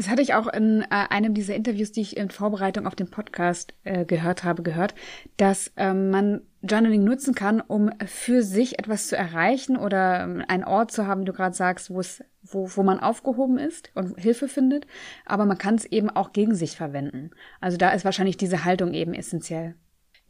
Das 0.00 0.08
hatte 0.08 0.22
ich 0.22 0.32
auch 0.32 0.46
in 0.46 0.80
äh, 0.80 0.86
einem 0.88 1.34
dieser 1.34 1.54
Interviews, 1.54 1.92
die 1.92 2.00
ich 2.00 2.16
in 2.16 2.30
Vorbereitung 2.30 2.86
auf 2.86 2.94
den 2.94 3.10
Podcast 3.10 3.74
äh, 3.84 4.06
gehört 4.06 4.44
habe, 4.44 4.62
gehört, 4.62 4.94
dass 5.36 5.72
ähm, 5.76 6.08
man 6.08 6.40
Journaling 6.62 7.04
nutzen 7.04 7.34
kann, 7.34 7.60
um 7.60 7.90
für 8.06 8.42
sich 8.42 8.78
etwas 8.78 9.08
zu 9.08 9.16
erreichen 9.18 9.76
oder 9.76 10.20
ähm, 10.22 10.42
einen 10.48 10.64
Ort 10.64 10.90
zu 10.90 11.06
haben, 11.06 11.20
wie 11.20 11.24
du 11.26 11.34
gerade 11.34 11.54
sagst, 11.54 11.90
wo 11.90 12.00
es, 12.00 12.24
wo, 12.42 12.66
wo 12.74 12.82
man 12.82 12.98
aufgehoben 12.98 13.58
ist 13.58 13.90
und 13.94 14.18
Hilfe 14.18 14.48
findet. 14.48 14.86
Aber 15.26 15.44
man 15.44 15.58
kann 15.58 15.74
es 15.74 15.84
eben 15.84 16.08
auch 16.08 16.32
gegen 16.32 16.54
sich 16.54 16.78
verwenden. 16.78 17.32
Also 17.60 17.76
da 17.76 17.90
ist 17.90 18.06
wahrscheinlich 18.06 18.38
diese 18.38 18.64
Haltung 18.64 18.94
eben 18.94 19.12
essentiell. 19.12 19.74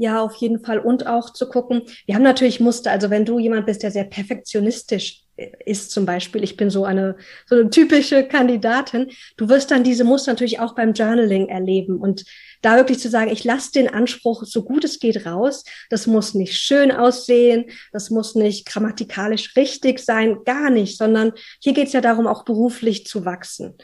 Ja, 0.01 0.23
auf 0.23 0.35
jeden 0.37 0.65
Fall. 0.65 0.79
Und 0.79 1.07
auch 1.07 1.29
zu 1.29 1.47
gucken, 1.47 1.83
wir 2.07 2.15
haben 2.15 2.23
natürlich 2.23 2.59
Muster. 2.59 2.91
Also 2.91 3.11
wenn 3.11 3.27
du 3.27 3.39
jemand 3.39 3.67
bist, 3.67 3.83
der 3.83 3.91
sehr 3.91 4.05
perfektionistisch 4.05 5.25
ist 5.67 5.91
zum 5.91 6.07
Beispiel, 6.07 6.43
ich 6.43 6.57
bin 6.57 6.71
so 6.71 6.87
eine, 6.87 7.17
so 7.45 7.57
eine 7.57 7.69
typische 7.69 8.25
Kandidatin, 8.27 9.11
du 9.37 9.51
wirst 9.51 9.71
dann 9.71 9.85
diese 9.85 10.05
Muster 10.05 10.33
natürlich 10.33 10.59
auch 10.59 10.75
beim 10.75 10.95
Journaling 10.95 11.51
erleben 11.51 11.99
und 11.99 12.25
da 12.63 12.77
wirklich 12.77 12.99
zu 12.99 13.11
sagen, 13.11 13.31
ich 13.31 13.45
lasse 13.45 13.73
den 13.73 13.93
Anspruch 13.93 14.45
so 14.45 14.65
gut 14.65 14.85
es 14.85 15.01
geht 15.01 15.27
raus. 15.27 15.65
Das 15.91 16.07
muss 16.07 16.33
nicht 16.33 16.57
schön 16.57 16.93
aussehen, 16.93 17.67
das 17.93 18.09
muss 18.09 18.35
nicht 18.35 18.65
grammatikalisch 18.65 19.55
richtig 19.55 19.99
sein, 19.99 20.39
gar 20.47 20.71
nicht, 20.71 20.97
sondern 20.97 21.33
hier 21.61 21.75
geht 21.75 21.89
es 21.89 21.93
ja 21.93 22.01
darum, 22.01 22.27
auch 22.27 22.47
beruflich 22.47 23.05
zu 23.05 23.27
wachsen. 23.27 23.75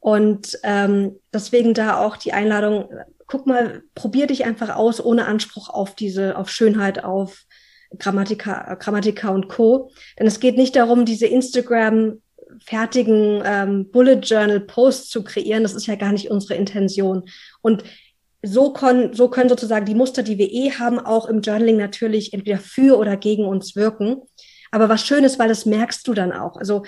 Und 0.00 0.58
ähm, 0.64 1.18
deswegen 1.32 1.72
da 1.72 1.98
auch 1.98 2.18
die 2.18 2.34
Einladung, 2.34 2.90
guck 3.32 3.46
mal, 3.46 3.82
probier 3.94 4.26
dich 4.26 4.44
einfach 4.44 4.76
aus, 4.76 5.02
ohne 5.02 5.24
Anspruch 5.24 5.70
auf 5.70 5.94
diese, 5.94 6.36
auf 6.36 6.50
Schönheit, 6.50 7.02
auf 7.02 7.44
Grammatika, 7.98 8.74
Grammatika 8.74 9.30
und 9.30 9.48
Co. 9.48 9.90
Denn 10.18 10.26
es 10.26 10.38
geht 10.38 10.58
nicht 10.58 10.76
darum, 10.76 11.06
diese 11.06 11.26
Instagram 11.26 12.20
fertigen 12.62 13.42
ähm, 13.42 13.90
Bullet 13.90 14.20
Journal 14.20 14.60
Post 14.60 15.10
zu 15.10 15.24
kreieren. 15.24 15.62
Das 15.62 15.72
ist 15.72 15.86
ja 15.86 15.94
gar 15.94 16.12
nicht 16.12 16.30
unsere 16.30 16.56
Intention. 16.56 17.22
Und 17.62 17.84
so, 18.42 18.74
kon, 18.74 19.14
so 19.14 19.28
können 19.28 19.48
sozusagen 19.48 19.86
die 19.86 19.94
Muster, 19.94 20.22
die 20.22 20.36
wir 20.36 20.52
eh 20.52 20.72
haben, 20.72 20.98
auch 20.98 21.26
im 21.26 21.40
Journaling 21.40 21.78
natürlich 21.78 22.34
entweder 22.34 22.58
für 22.58 22.98
oder 22.98 23.16
gegen 23.16 23.46
uns 23.46 23.74
wirken. 23.76 24.20
Aber 24.70 24.90
was 24.90 25.06
schön 25.06 25.24
ist, 25.24 25.38
weil 25.38 25.48
das 25.48 25.64
merkst 25.64 26.06
du 26.06 26.12
dann 26.12 26.32
auch. 26.32 26.58
Also 26.58 26.82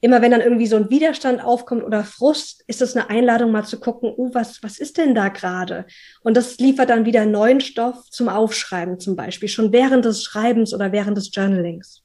immer 0.00 0.22
wenn 0.22 0.30
dann 0.30 0.40
irgendwie 0.40 0.66
so 0.66 0.76
ein 0.76 0.90
Widerstand 0.90 1.42
aufkommt 1.42 1.82
oder 1.82 2.04
Frust, 2.04 2.62
ist 2.66 2.82
es 2.82 2.96
eine 2.96 3.10
Einladung 3.10 3.50
mal 3.50 3.64
zu 3.64 3.80
gucken, 3.80 4.12
oh, 4.16 4.30
was, 4.32 4.62
was 4.62 4.78
ist 4.78 4.98
denn 4.98 5.14
da 5.14 5.28
gerade? 5.28 5.86
Und 6.22 6.36
das 6.36 6.58
liefert 6.58 6.90
dann 6.90 7.04
wieder 7.04 7.26
neuen 7.26 7.60
Stoff 7.60 8.08
zum 8.10 8.28
Aufschreiben 8.28 9.00
zum 9.00 9.16
Beispiel, 9.16 9.48
schon 9.48 9.72
während 9.72 10.04
des 10.04 10.22
Schreibens 10.22 10.72
oder 10.72 10.92
während 10.92 11.16
des 11.16 11.34
Journalings. 11.34 12.02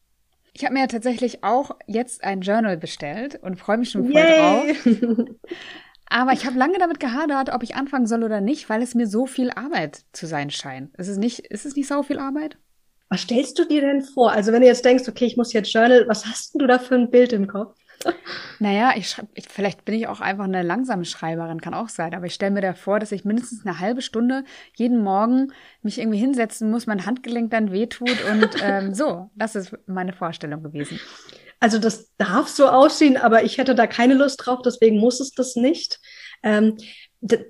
Ich 0.54 0.64
habe 0.64 0.74
mir 0.74 0.82
ja 0.82 0.88
tatsächlich 0.88 1.44
auch 1.44 1.72
jetzt 1.88 2.24
ein 2.24 2.42
Journal 2.42 2.78
bestellt 2.78 3.40
und 3.42 3.58
freue 3.58 3.78
mich 3.78 3.90
schon 3.90 4.12
voll 4.12 4.22
Yay. 4.22 4.74
drauf. 4.76 5.26
Aber 6.10 6.34
ich 6.34 6.46
habe 6.46 6.60
lange 6.60 6.78
damit 6.78 7.00
gehadert, 7.00 7.52
ob 7.52 7.64
ich 7.64 7.76
anfangen 7.76 8.06
soll 8.06 8.24
oder 8.24 8.40
nicht, 8.40 8.70
weil 8.70 8.84
es 8.84 8.94
mir 8.94 9.08
so 9.08 9.26
viel 9.26 9.50
Arbeit 9.50 10.04
zu 10.12 10.28
sein 10.28 10.52
scheint. 10.52 10.96
Ist 10.96 11.08
es 11.08 11.18
nicht, 11.18 11.40
ist 11.40 11.66
es 11.66 11.76
nicht 11.76 11.88
so 11.88 12.04
viel 12.04 12.20
Arbeit? 12.20 12.58
Was 13.10 13.22
stellst 13.22 13.58
du 13.58 13.66
dir 13.66 13.82
denn 13.82 14.04
vor? 14.04 14.32
Also 14.32 14.52
wenn 14.52 14.62
du 14.62 14.68
jetzt 14.68 14.86
denkst, 14.86 15.08
okay, 15.08 15.26
ich 15.26 15.38
muss 15.38 15.54
jetzt 15.54 15.74
Journal, 15.74 16.08
was 16.08 16.26
hast 16.26 16.54
du 16.54 16.68
da 16.68 16.78
für 16.78 16.96
ein 16.96 17.10
Bild 17.10 17.34
im 17.34 17.48
Kopf? 17.48 17.76
Naja, 18.60 18.94
ich 18.96 19.10
schreibe, 19.10 19.30
vielleicht 19.48 19.86
bin 19.86 19.96
ich 19.96 20.08
auch 20.08 20.22
einfach 20.22 20.46
eine 20.46 20.64
langsame 20.64 21.06
Schreiberin, 21.06 21.62
kann 21.62 21.74
auch 21.74 21.90
sein, 21.90 22.14
aber 22.14 22.26
ich 22.26 22.34
stelle 22.34 22.52
mir 22.52 22.62
da 22.62 22.74
vor, 22.74 23.00
dass 23.00 23.12
ich 23.12 23.26
mindestens 23.26 23.66
eine 23.66 23.80
halbe 23.80 24.02
Stunde 24.02 24.44
jeden 24.76 25.04
Morgen 25.04 25.52
mich 25.82 26.00
irgendwie 26.00 26.20
hinsetzen 26.20 26.72
muss, 26.72 26.88
mein 26.88 27.06
Handgelenk 27.06 27.52
dann 27.52 27.72
wehtut 27.72 28.24
und 28.32 28.50
ähm, 28.64 28.94
so, 28.94 29.30
das 29.36 29.56
ist 29.56 29.76
meine 29.88 30.14
Vorstellung 30.14 30.64
gewesen. 30.64 31.00
Also 31.60 31.80
das 31.80 32.12
darf 32.18 32.50
so 32.50 32.68
aussehen, 32.68 33.16
aber 33.18 33.44
ich 33.44 33.58
hätte 33.58 33.76
da 33.76 33.88
keine 33.88 34.16
Lust 34.16 34.46
drauf, 34.46 34.60
deswegen 34.66 35.00
muss 35.00 35.20
es 35.20 35.32
das 35.32 35.56
nicht. 35.56 36.00
Ähm, 36.44 36.78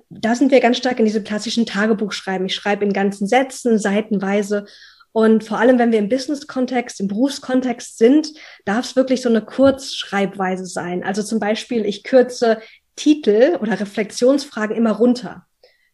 da 0.08 0.34
sind 0.36 0.52
wir 0.52 0.60
ganz 0.60 0.76
stark 0.76 1.00
in 1.00 1.04
diesem 1.04 1.24
klassischen 1.24 1.66
Tagebuchschreiben. 1.66 2.46
Ich 2.46 2.54
schreibe 2.54 2.84
in 2.84 2.92
ganzen 2.92 3.26
Sätzen, 3.26 3.78
seitenweise 3.78 4.66
und 5.14 5.44
vor 5.44 5.60
allem, 5.60 5.78
wenn 5.78 5.92
wir 5.92 6.00
im 6.00 6.08
Business-Kontext, 6.08 6.98
im 6.98 7.06
Berufskontext 7.06 7.98
sind, 7.98 8.32
darf 8.64 8.84
es 8.84 8.96
wirklich 8.96 9.22
so 9.22 9.28
eine 9.28 9.42
Kurzschreibweise 9.42 10.66
sein. 10.66 11.04
Also 11.04 11.22
zum 11.22 11.38
Beispiel, 11.38 11.86
ich 11.86 12.02
kürze 12.02 12.60
Titel 12.96 13.56
oder 13.60 13.78
Reflexionsfragen 13.78 14.76
immer 14.76 14.90
runter. 14.90 15.46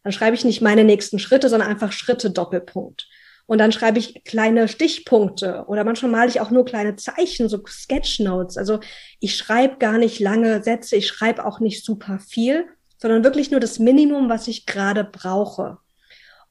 Dann 0.03 0.11
schreibe 0.11 0.35
ich 0.35 0.43
nicht 0.43 0.61
meine 0.61 0.83
nächsten 0.83 1.19
Schritte, 1.19 1.49
sondern 1.49 1.69
einfach 1.69 1.91
Schritte 1.91 2.31
Doppelpunkt. 2.31 3.07
Und 3.45 3.59
dann 3.59 3.71
schreibe 3.71 3.99
ich 3.99 4.23
kleine 4.23 4.67
Stichpunkte 4.67 5.65
oder 5.67 5.83
manchmal 5.83 6.11
male 6.11 6.29
ich 6.31 6.41
auch 6.41 6.49
nur 6.49 6.65
kleine 6.65 6.95
Zeichen, 6.95 7.47
so 7.47 7.63
Sketchnotes. 7.63 8.57
Also 8.57 8.79
ich 9.19 9.37
schreibe 9.37 9.77
gar 9.77 9.99
nicht 9.99 10.19
lange 10.19 10.63
Sätze, 10.63 10.95
ich 10.95 11.05
schreibe 11.05 11.45
auch 11.45 11.59
nicht 11.59 11.85
super 11.85 12.17
viel, 12.17 12.65
sondern 12.97 13.23
wirklich 13.23 13.51
nur 13.51 13.59
das 13.59 13.77
Minimum, 13.77 14.29
was 14.29 14.47
ich 14.47 14.65
gerade 14.65 15.03
brauche. 15.03 15.77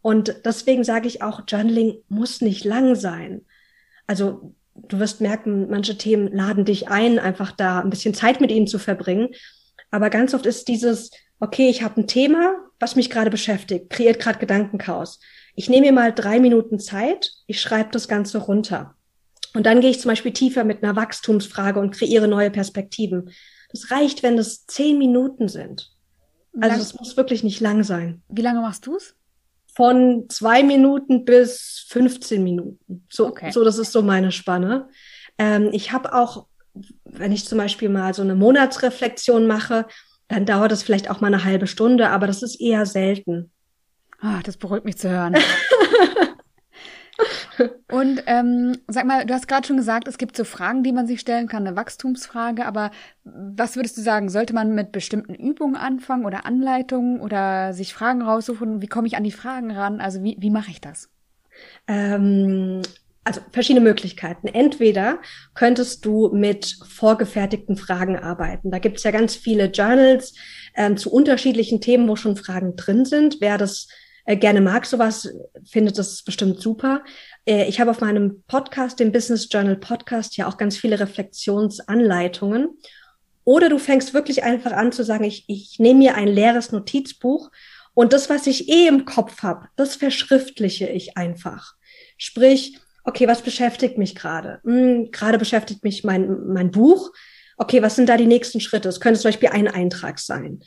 Und 0.03 0.35
deswegen 0.45 0.85
sage 0.85 1.09
ich 1.09 1.23
auch, 1.23 1.43
Journaling 1.47 2.03
muss 2.09 2.41
nicht 2.41 2.65
lang 2.65 2.95
sein. 2.95 3.43
Also 4.07 4.55
du 4.75 4.99
wirst 4.99 5.21
merken, 5.21 5.69
manche 5.69 5.99
Themen 5.99 6.33
laden 6.33 6.65
dich 6.65 6.89
ein, 6.89 7.19
einfach 7.19 7.53
da 7.53 7.81
ein 7.81 7.91
bisschen 7.91 8.15
Zeit 8.15 8.41
mit 8.41 8.51
ihnen 8.51 8.67
zu 8.67 8.79
verbringen. 8.79 9.29
Aber 9.91 10.11
ganz 10.11 10.35
oft 10.35 10.47
ist 10.47 10.69
dieses, 10.69 11.11
okay, 11.39 11.69
ich 11.69 11.83
habe 11.83 12.01
ein 12.01 12.07
Thema, 12.07 12.55
was 12.79 12.97
mich 12.97 13.11
gerade 13.11 13.31
beschäftigt, 13.31 13.91
kreiert 13.91 14.21
gerade 14.21 14.39
Gedankenchaos. 14.39 15.21
Ich 15.55 15.69
nehme 15.69 15.87
mir 15.87 15.93
mal 15.93 16.13
drei 16.15 16.41
Minuten 16.41 16.79
Zeit, 16.79 17.33
ich 17.47 17.61
schreibe 17.61 17.91
das 17.93 18.09
Ganze 18.09 18.39
runter. 18.39 18.95
Und 19.53 19.67
dann 19.67 19.81
gehe 19.81 19.91
ich 19.91 20.01
zum 20.01 20.11
Beispiel 20.11 20.33
tiefer 20.33 20.65
mit 20.65 20.83
einer 20.83 20.97
Wachstumsfrage 20.97 21.81
und 21.81 21.91
kreiere 21.91 22.29
neue 22.29 22.51
Perspektiven. 22.51 23.31
Das 23.71 23.91
reicht, 23.91 24.23
wenn 24.23 24.37
das 24.37 24.67
zehn 24.67 24.97
Minuten 24.99 25.49
sind. 25.49 25.91
Also 26.61 26.81
es 26.81 26.95
muss 26.95 27.17
wirklich 27.17 27.45
nicht 27.45 27.61
lang 27.61 27.83
sein. 27.83 28.23
Wie 28.29 28.43
lange 28.43 28.61
machst 28.61 28.87
du's? 28.87 29.15
Von 29.75 30.27
zwei 30.29 30.63
Minuten 30.63 31.25
bis 31.25 31.85
15 31.89 32.43
Minuten. 32.43 33.07
So, 33.11 33.29
okay. 33.29 33.51
so 33.51 33.65
das 33.65 33.79
ist 33.79 33.93
so 33.93 34.03
meine 34.03 34.33
Spanne. 34.33 34.89
Ähm, 35.39 35.71
ich 35.73 35.93
habe 35.93 36.15
auch, 36.15 36.47
wenn 37.05 37.33
ich 37.33 37.47
zum 37.47 37.59
Beispiel 37.59 37.89
mal 37.89 38.15
so 38.15 38.23
eine 38.23 38.35
Monatsreflexion 38.35 39.47
mache, 39.47 39.87
dann 40.29 40.47
dauert 40.47 40.71
das 40.71 40.83
vielleicht 40.83 41.11
auch 41.11 41.21
mal 41.21 41.29
eine 41.29 41.45
halbe 41.45 41.67
Stunde, 41.67 42.11
aber 42.11 42.27
das 42.27 42.43
ist 42.43 42.61
eher 42.61 42.87
selten. 42.87 43.51
Ah, 44.21 44.41
das 44.45 44.57
beruhigt 44.57 44.85
mich 44.85 44.99
zu 44.99 45.11
hören. 45.11 45.37
Und 47.91 48.23
ähm, 48.27 48.77
sag 48.89 49.07
mal, 49.07 49.27
du 49.27 49.35
hast 49.35 49.49
gerade 49.49 49.67
schon 49.67 49.77
gesagt, 49.77 50.09
es 50.09 50.19
gibt 50.19 50.37
so 50.37 50.45
Fragen, 50.45 50.83
die 50.83 50.93
man 50.93 51.07
sich 51.07 51.21
stellen 51.21 51.49
kann, 51.49 51.67
eine 51.67 51.77
Wachstumsfrage, 51.77 52.65
aber 52.67 52.91
was 53.25 53.77
würdest 53.77 53.97
du 53.97 54.03
sagen, 54.03 54.29
sollte 54.29 54.55
man 54.55 54.75
mit 54.75 54.93
bestimmten 54.93 55.35
Übungen 55.35 55.77
anfangen 55.77 56.25
oder 56.25 56.47
Anleitungen 56.47 57.21
oder 57.21 57.73
sich 57.73 57.95
Fragen 57.95 58.23
raussuchen? 58.23 58.83
Wie 58.83 58.87
komme 58.87 59.07
ich 59.07 59.17
an 59.17 59.25
die 59.25 59.33
Fragen 59.33 59.71
ran? 59.71 60.01
Also 60.01 60.23
wie, 60.23 60.37
wie 60.41 60.51
mache 60.51 60.71
ich 60.71 60.81
das? 60.81 61.09
Ähm, 61.87 62.83
also 63.25 63.41
verschiedene 63.53 63.85
Möglichkeiten. 63.85 64.49
Entweder 64.49 65.19
könntest 65.55 66.05
du 66.05 66.31
mit 66.33 66.77
vorgefertigten 66.89 67.77
Fragen 67.77 68.19
arbeiten. 68.19 68.71
Da 68.71 68.79
gibt 68.79 68.99
es 68.99 69.05
ja 69.05 69.11
ganz 69.11 69.37
viele 69.37 69.67
Journals 69.67 70.35
ähm, 70.75 70.97
zu 70.97 71.13
unterschiedlichen 71.13 71.81
Themen, 71.81 72.09
wo 72.09 72.17
schon 72.17 72.37
Fragen 72.37 72.77
drin 72.77 73.05
sind. 73.05 73.37
Wer 73.41 73.59
das 73.59 73.89
äh, 74.25 74.37
gerne 74.37 74.61
mag 74.61 74.87
sowas, 74.87 75.29
findet 75.65 75.99
das 75.99 76.23
bestimmt 76.23 76.61
super. 76.61 77.03
Äh, 77.51 77.69
ich 77.69 77.81
habe 77.81 77.91
auf 77.91 78.01
meinem 78.01 78.43
Podcast, 78.47 79.01
dem 79.01 79.11
Business 79.13 79.49
Journal 79.51 79.77
Podcast, 79.77 80.37
ja 80.37 80.47
auch 80.47 80.57
ganz 80.57 80.77
viele 80.77 81.01
Reflexionsanleitungen. 81.01 82.79
Oder 83.45 83.69
du 83.69 83.79
fängst 83.79 84.15
wirklich 84.15 84.45
einfach 84.45 84.73
an 84.73 84.93
zu 84.93 85.03
sagen, 85.03 85.25
ich, 85.25 85.45
ich 85.49 85.79
nehme 85.79 85.99
mir 85.99 86.15
ein 86.15 86.29
leeres 86.29 86.71
Notizbuch 86.71 87.51
und 87.95 88.13
das, 88.13 88.31
was 88.31 88.47
ich 88.47 88.69
eh 88.69 88.87
im 88.87 89.05
Kopf 89.05 89.43
habe, 89.43 89.67
das 89.77 89.97
verschriftliche 89.97 90.89
ich 90.89 91.17
einfach. 91.17 91.75
Sprich, 92.17 92.79
okay, 93.03 93.27
was 93.27 93.43
beschäftigt 93.43 93.99
mich 93.99 94.15
gerade? 94.15 94.61
Hm, 94.63 95.11
gerade 95.11 95.39
beschäftigt 95.39 95.83
mich 95.83 96.05
mein, 96.05 96.47
mein 96.47 96.71
Buch. 96.71 97.11
Okay, 97.57 97.83
was 97.83 97.97
sind 97.97 98.09
da 98.09 98.17
die 98.17 98.27
nächsten 98.27 98.61
Schritte? 98.61 98.89
Es 98.89 99.01
könnte 99.01 99.19
zum 99.19 99.31
Beispiel 99.31 99.49
ein 99.49 99.67
Eintrag 99.67 100.21
sein. 100.21 100.61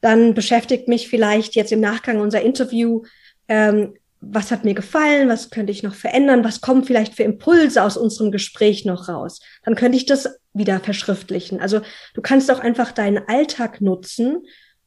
Dann 0.00 0.32
beschäftigt 0.32 0.88
mich 0.88 1.08
vielleicht 1.08 1.54
jetzt 1.54 1.72
im 1.72 1.80
Nachgang 1.80 2.20
unser 2.20 2.40
Interview, 2.40 3.02
ähm, 3.48 3.94
was 4.20 4.50
hat 4.50 4.64
mir 4.64 4.74
gefallen, 4.74 5.28
was 5.28 5.50
könnte 5.50 5.72
ich 5.72 5.82
noch 5.82 5.94
verändern, 5.94 6.44
was 6.44 6.60
kommen 6.60 6.84
vielleicht 6.84 7.14
für 7.14 7.22
Impulse 7.22 7.82
aus 7.82 7.96
unserem 7.96 8.30
Gespräch 8.30 8.84
noch 8.84 9.08
raus. 9.08 9.40
Dann 9.64 9.76
könnte 9.76 9.96
ich 9.96 10.06
das 10.06 10.38
wieder 10.52 10.78
verschriftlichen. 10.80 11.60
Also 11.60 11.80
du 12.14 12.20
kannst 12.20 12.50
auch 12.50 12.60
einfach 12.60 12.92
deinen 12.92 13.26
Alltag 13.28 13.80
nutzen 13.80 14.42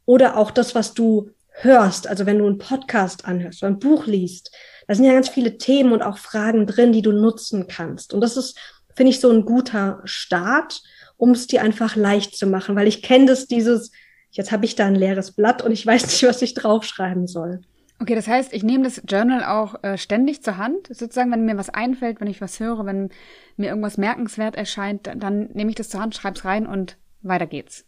oder 0.05 0.37
auch 0.37 0.51
das, 0.51 0.75
was 0.75 0.93
du 0.93 1.31
hörst. 1.49 2.07
Also 2.07 2.25
wenn 2.25 2.39
du 2.39 2.45
einen 2.45 2.57
Podcast 2.59 3.25
anhörst 3.25 3.63
oder 3.63 3.71
ein 3.71 3.79
Buch 3.79 4.05
liest, 4.05 4.51
da 4.87 4.93
sind 4.93 5.05
ja 5.05 5.13
ganz 5.13 5.29
viele 5.29 5.57
Themen 5.57 5.93
und 5.93 6.01
auch 6.01 6.17
Fragen 6.17 6.67
drin, 6.67 6.91
die 6.91 7.01
du 7.01 7.11
nutzen 7.11 7.67
kannst. 7.67 8.13
Und 8.13 8.21
das 8.21 8.37
ist, 8.37 8.57
finde 8.95 9.11
ich, 9.11 9.19
so 9.19 9.31
ein 9.31 9.45
guter 9.45 10.01
Start, 10.03 10.81
um 11.17 11.31
es 11.31 11.47
dir 11.47 11.61
einfach 11.61 11.95
leicht 11.95 12.35
zu 12.35 12.45
machen, 12.45 12.75
weil 12.75 12.87
ich 12.87 13.01
kenne 13.01 13.27
das, 13.27 13.47
dieses, 13.47 13.91
jetzt 14.31 14.51
habe 14.51 14.65
ich 14.65 14.75
da 14.75 14.85
ein 14.85 14.95
leeres 14.95 15.31
Blatt 15.31 15.61
und 15.61 15.71
ich 15.71 15.85
weiß 15.85 16.05
nicht, 16.05 16.23
was 16.23 16.41
ich 16.41 16.53
draufschreiben 16.53 17.27
soll. 17.27 17.61
Okay, 18.03 18.15
das 18.15 18.27
heißt, 18.27 18.51
ich 18.51 18.63
nehme 18.63 18.83
das 18.83 19.01
Journal 19.07 19.45
auch 19.45 19.81
äh, 19.81 19.98
ständig 19.98 20.43
zur 20.43 20.57
Hand. 20.57 20.88
Sozusagen, 20.88 21.31
wenn 21.31 21.45
mir 21.45 21.55
was 21.55 21.69
einfällt, 21.69 22.19
wenn 22.19 22.27
ich 22.27 22.41
was 22.41 22.60
höre, 22.60 22.86
wenn 22.86 23.12
mir 23.55 23.69
irgendwas 23.69 23.95
merkenswert 23.95 24.57
erscheint, 24.57 25.07
dann, 25.07 25.22
dann 25.22 25.51
nehme 25.53 25.69
ich 25.69 25.77
das 25.77 25.88
zur 25.88 26.01
Hand, 26.01 26.13
schreib's 26.13 26.43
rein 26.43 26.67
und 26.67 26.98
weiter 27.22 27.48
geht's. 27.48 27.86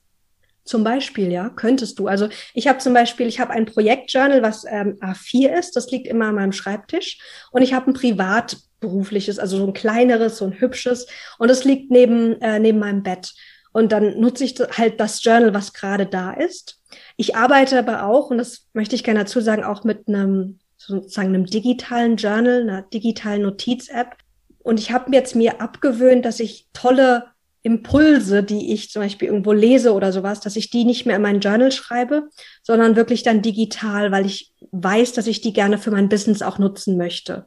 Zum 0.63 0.85
Beispiel, 0.85 1.33
ja, 1.33 1.49
könntest 1.49 1.99
du. 1.99 2.07
Also 2.07 2.29
ich 2.53 2.69
habe 2.69 2.77
zum 2.77 2.93
Beispiel, 2.93 3.27
ich 3.27 3.41
habe 3.41 3.51
ein 3.51 3.65
Projektjournal, 3.65 4.41
was 4.41 4.63
ähm, 4.63 4.97
A4 5.01 5.49
ist, 5.49 5.75
das 5.75 5.91
liegt 5.91 6.07
immer 6.07 6.27
an 6.27 6.35
meinem 6.35 6.53
Schreibtisch. 6.53 7.19
Und 7.51 7.61
ich 7.61 7.73
habe 7.73 7.91
ein 7.91 7.93
privatberufliches, 7.93 9.37
also 9.37 9.57
so 9.57 9.67
ein 9.67 9.73
kleineres, 9.73 10.37
so 10.37 10.45
ein 10.45 10.61
hübsches. 10.61 11.07
Und 11.39 11.49
das 11.49 11.65
liegt 11.65 11.91
neben, 11.91 12.39
äh, 12.41 12.57
neben 12.59 12.79
meinem 12.79 13.03
Bett. 13.03 13.33
Und 13.75 13.91
dann 13.91 14.21
nutze 14.21 14.45
ich 14.45 14.55
halt 14.77 15.01
das 15.01 15.21
Journal, 15.21 15.53
was 15.53 15.73
gerade 15.73 16.05
da 16.05 16.31
ist. 16.31 16.79
Ich 17.17 17.35
arbeite 17.35 17.77
aber 17.77 18.05
auch, 18.05 18.29
und 18.29 18.37
das 18.37 18.69
möchte 18.71 18.95
ich 18.95 19.03
gerne 19.03 19.19
dazu 19.19 19.41
sagen, 19.41 19.65
auch 19.65 19.83
mit 19.83 20.07
einem 20.07 20.59
sozusagen 20.77 21.27
einem 21.27 21.45
digitalen 21.45 22.15
Journal, 22.15 22.61
einer 22.61 22.83
digitalen 22.83 23.41
Notiz-App. 23.41 24.15
Und 24.59 24.79
ich 24.79 24.91
habe 24.93 25.13
jetzt 25.13 25.35
mir 25.35 25.59
abgewöhnt, 25.59 26.23
dass 26.23 26.39
ich 26.39 26.69
tolle 26.71 27.25
Impulse, 27.63 28.43
die 28.43 28.71
ich 28.71 28.91
zum 28.91 29.01
Beispiel 29.01 29.27
irgendwo 29.27 29.51
lese 29.51 29.91
oder 29.91 30.13
sowas, 30.13 30.39
dass 30.39 30.55
ich 30.55 30.69
die 30.69 30.85
nicht 30.85 31.05
mehr 31.05 31.17
in 31.17 31.21
mein 31.21 31.41
Journal 31.41 31.73
schreibe, 31.73 32.29
sondern 32.63 32.95
wirklich 32.95 33.23
dann 33.23 33.41
digital, 33.41 34.09
weil 34.09 34.25
ich 34.25 34.53
weiß, 34.71 35.11
dass 35.11 35.27
ich 35.27 35.41
die 35.41 35.51
gerne 35.51 35.77
für 35.79 35.91
mein 35.91 36.07
Business 36.07 36.41
auch 36.41 36.59
nutzen 36.59 36.95
möchte. 36.95 37.45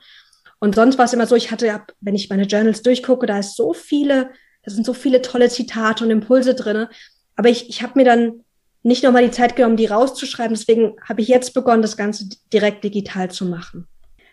Und 0.60 0.74
sonst 0.74 0.98
war 0.98 1.06
es 1.06 1.14
immer 1.14 1.26
so, 1.26 1.36
ich 1.36 1.50
hatte, 1.50 1.84
wenn 2.02 2.14
ich 2.14 2.28
meine 2.28 2.44
Journals 2.44 2.82
durchgucke, 2.82 3.24
da 3.24 3.38
ist 3.38 3.56
so 3.56 3.72
viele 3.72 4.28
da 4.68 4.74
sind 4.74 4.84
so 4.84 4.92
viele 4.92 5.22
tolle 5.22 5.48
Zitate 5.48 6.04
und 6.04 6.10
Impulse 6.10 6.54
drinne. 6.54 6.90
Aber 7.36 7.48
ich, 7.48 7.68
ich 7.68 7.82
habe 7.82 7.94
mir 7.96 8.04
dann 8.04 8.44
nicht 8.82 9.02
nochmal 9.02 9.24
die 9.24 9.30
Zeit 9.30 9.56
genommen, 9.56 9.76
die 9.76 9.86
rauszuschreiben. 9.86 10.54
Deswegen 10.54 10.96
habe 11.08 11.22
ich 11.22 11.28
jetzt 11.28 11.54
begonnen, 11.54 11.82
das 11.82 11.96
Ganze 11.96 12.28
direkt 12.52 12.84
digital 12.84 13.30
zu 13.30 13.46
machen. 13.46 13.86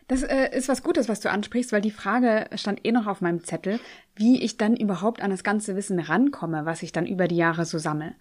Das 0.07 0.23
äh, 0.23 0.55
ist 0.55 0.67
was 0.67 0.83
Gutes, 0.83 1.09
was 1.09 1.21
du 1.21 1.31
ansprichst, 1.31 1.71
weil 1.71 1.81
die 1.81 1.91
Frage 1.91 2.47
stand 2.55 2.85
eh 2.85 2.91
noch 2.91 3.07
auf 3.07 3.21
meinem 3.21 3.43
Zettel, 3.43 3.79
wie 4.15 4.41
ich 4.43 4.57
dann 4.57 4.75
überhaupt 4.75 5.21
an 5.21 5.31
das 5.31 5.43
ganze 5.43 5.75
Wissen 5.75 5.99
rankomme, 5.99 6.65
was 6.65 6.83
ich 6.83 6.91
dann 6.91 7.07
über 7.07 7.27
die 7.27 7.37
Jahre 7.37 7.65
so 7.65 7.79
sammle. 7.79 8.13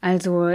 Also 0.00 0.50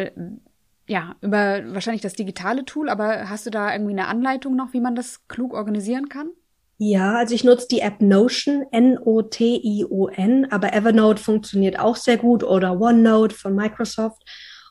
ja, 0.88 1.16
über 1.22 1.62
wahrscheinlich 1.74 2.04
das 2.04 2.14
digitale 2.14 2.66
Tool, 2.66 2.90
aber 2.90 3.30
hast 3.30 3.46
du 3.46 3.50
da 3.50 3.74
irgendwie 3.74 3.94
eine 3.94 4.08
Anleitung 4.08 4.56
noch, 4.56 4.74
wie 4.74 4.82
man 4.82 4.96
das 4.96 5.28
klug 5.28 5.54
organisieren 5.54 6.10
kann? 6.10 6.30
Ja, 6.78 7.16
also 7.16 7.34
ich 7.34 7.46
nutze 7.46 7.68
die 7.70 7.80
App 7.80 8.02
Notion, 8.02 8.66
N-O-T-I-O-N, 8.72 10.52
aber 10.52 10.74
Evernote 10.74 11.24
funktioniert 11.24 11.80
auch 11.80 11.96
sehr 11.96 12.18
gut 12.18 12.44
oder 12.44 12.80
OneNote 12.80 13.34
von 13.34 13.56
Microsoft. 13.56 14.24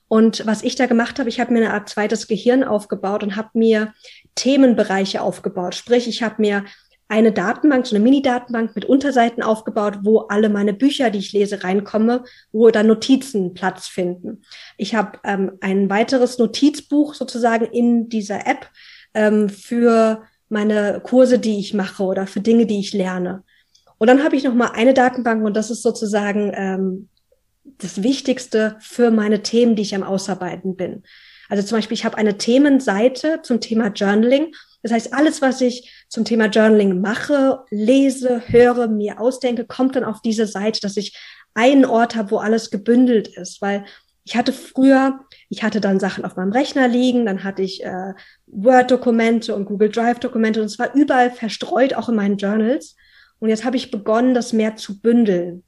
Und 0.07 0.47
was 0.47 0.63
ich 0.63 0.77
da 0.77 0.87
gemacht 0.87 1.19
habe, 1.19 1.31
ich 1.31 1.41
habe 1.41 1.53
mir 1.53 1.61
eine 1.61 1.73
Art 1.73 1.89
zweites 1.89 2.29
Gehirn 2.29 2.63
aufgebaut 2.63 3.23
und 3.23 3.37
habe 3.37 3.49
mir 3.55 3.95
Themenbereiche 4.35 5.23
aufgebaut. 5.23 5.75
Sprich, 5.75 6.07
ich 6.07 6.23
habe 6.23 6.37
mir 6.39 6.65
eine 7.09 7.33
Datenbank, 7.33 7.87
so 7.87 7.97
eine 7.97 8.05
Mini-Datenbank 8.05 8.75
mit 8.75 8.85
Unterseiten 8.85 9.43
aufgebaut, 9.43 10.01
wo 10.03 10.21
alle 10.21 10.51
meine 10.51 10.75
Bücher, 10.75 11.11
die 11.11 11.19
ich 11.19 11.33
lese, 11.33 11.65
reinkomme, 11.65 12.25
wo 12.53 12.71
dann 12.71 12.87
Notizen 12.87 13.55
Platz 13.55 13.87
finden. 13.87 14.43
Ich 14.77 14.95
habe 14.95 15.19
ähm, 15.25 15.53
ein 15.61 15.89
weiteres 15.89 16.39
Notizbuch 16.39 17.15
sozusagen 17.15 17.65
in 17.67 18.09
dieser 18.09 18.47
App 18.47 18.71
ähm, 19.15 19.49
für 19.49 20.23
meine 20.49 21.01
Kurse, 21.03 21.39
die 21.39 21.59
ich 21.59 21.75
mache 21.75 22.03
oder 22.03 22.27
für 22.27 22.41
Dinge, 22.41 22.67
die 22.67 22.81
ich 22.81 22.93
lerne. 22.93 23.43
Und 23.99 24.09
dann 24.09 24.23
habe 24.23 24.37
ich 24.37 24.45
noch 24.45 24.55
mal 24.55 24.73
eine 24.75 24.95
Datenbank 24.95 25.45
und 25.45 25.57
das 25.57 25.71
ist 25.71 25.83
sozusagen 25.83 26.53
ähm, 26.55 27.09
das 27.79 28.03
Wichtigste 28.03 28.77
für 28.81 29.11
meine 29.11 29.43
Themen, 29.43 29.77
die 29.77 29.83
ich 29.83 29.95
am 29.95 30.03
Ausarbeiten 30.03 30.77
bin. 30.77 31.03
Also 31.49 31.63
zum 31.63 31.79
Beispiel, 31.79 31.95
ich 31.95 32.05
habe 32.05 32.19
eine 32.19 32.39
Themenseite 32.39 33.41
zum 33.43 33.61
Thema 33.61 33.89
Journaling. 33.89 34.55
Das 34.83 34.93
heißt, 34.93 35.15
alles, 35.15 35.41
was 35.43 35.61
ich 35.61 36.05
zum 36.09 36.25
Thema 36.25 36.47
Journaling 36.47 37.01
mache, 37.01 37.61
lese, 37.71 38.43
höre, 38.47 38.89
mir 38.89 39.21
ausdenke, 39.21 39.65
kommt 39.65 39.97
dann 39.97 40.05
auf 40.05 40.21
diese 40.23 40.47
Seite, 40.47 40.81
dass 40.81 40.97
ich 40.97 41.17
einen 41.55 41.85
Ort 41.85 42.17
habe, 42.17 42.33
wo 42.33 42.39
alles 42.39 42.71
gebündelt 42.71 43.29
ist. 43.29 43.63
Weil 43.63 43.85
ich 44.25 44.37
hatte 44.37 44.53
früher, 44.53 45.21
ich 45.51 45.63
hatte 45.63 45.81
dann 45.81 46.01
Sachen 46.01 46.25
auf 46.25 46.37
meinem 46.37 46.53
Rechner 46.53 46.89
liegen, 46.89 47.27
dann 47.27 47.45
hatte 47.45 47.63
ich 47.63 47.85
äh, 47.85 48.15
Word-Dokumente 48.47 49.55
und 49.55 49.67
Google 49.67 49.91
Drive-Dokumente 49.91 50.61
und 50.61 50.67
es 50.67 50.79
war 50.79 50.95
überall 50.95 51.31
verstreut, 51.31 51.95
auch 51.95 52.09
in 52.09 52.17
meinen 52.17 52.39
Journals. 52.39 52.97
Und 53.39 53.51
jetzt 53.51 53.65
habe 53.65 53.77
ich 53.77 53.91
begonnen, 53.91 54.33
das 54.33 54.55
mehr 54.55 54.77
zu 54.77 55.01
bündeln. 55.01 55.63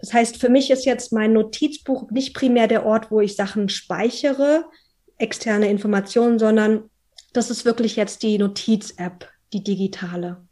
Das 0.00 0.12
heißt, 0.12 0.38
für 0.38 0.48
mich 0.48 0.70
ist 0.70 0.84
jetzt 0.84 1.12
mein 1.12 1.32
Notizbuch 1.32 2.10
nicht 2.10 2.34
primär 2.34 2.66
der 2.66 2.84
Ort, 2.84 3.10
wo 3.10 3.20
ich 3.20 3.36
Sachen 3.36 3.68
speichere, 3.68 4.64
externe 5.18 5.70
Informationen, 5.70 6.38
sondern 6.38 6.90
das 7.32 7.50
ist 7.50 7.64
wirklich 7.64 7.94
jetzt 7.94 8.22
die 8.24 8.38
Notiz-App, 8.38 9.28
die 9.52 9.62
digitale. 9.62 10.44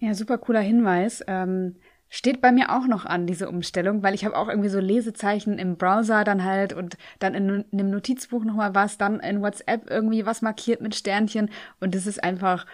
Ja, 0.00 0.12
super 0.12 0.36
cooler 0.36 0.60
Hinweis. 0.60 1.22
Ähm, 1.26 1.76
steht 2.14 2.40
bei 2.40 2.52
mir 2.52 2.70
auch 2.70 2.86
noch 2.86 3.04
an, 3.06 3.26
diese 3.26 3.48
Umstellung, 3.48 4.04
weil 4.04 4.14
ich 4.14 4.24
habe 4.24 4.36
auch 4.36 4.48
irgendwie 4.48 4.68
so 4.68 4.78
Lesezeichen 4.78 5.58
im 5.58 5.76
Browser 5.76 6.22
dann 6.22 6.44
halt 6.44 6.72
und 6.72 6.96
dann 7.18 7.34
in, 7.34 7.64
in 7.72 7.80
einem 7.80 7.90
Notizbuch 7.90 8.44
nochmal 8.44 8.72
was, 8.72 8.98
dann 8.98 9.18
in 9.18 9.42
WhatsApp 9.42 9.90
irgendwie 9.90 10.24
was 10.24 10.40
markiert 10.40 10.80
mit 10.80 10.94
Sternchen 10.94 11.50
und 11.80 11.92
das 11.96 12.06
ist 12.06 12.22
einfach 12.22 12.66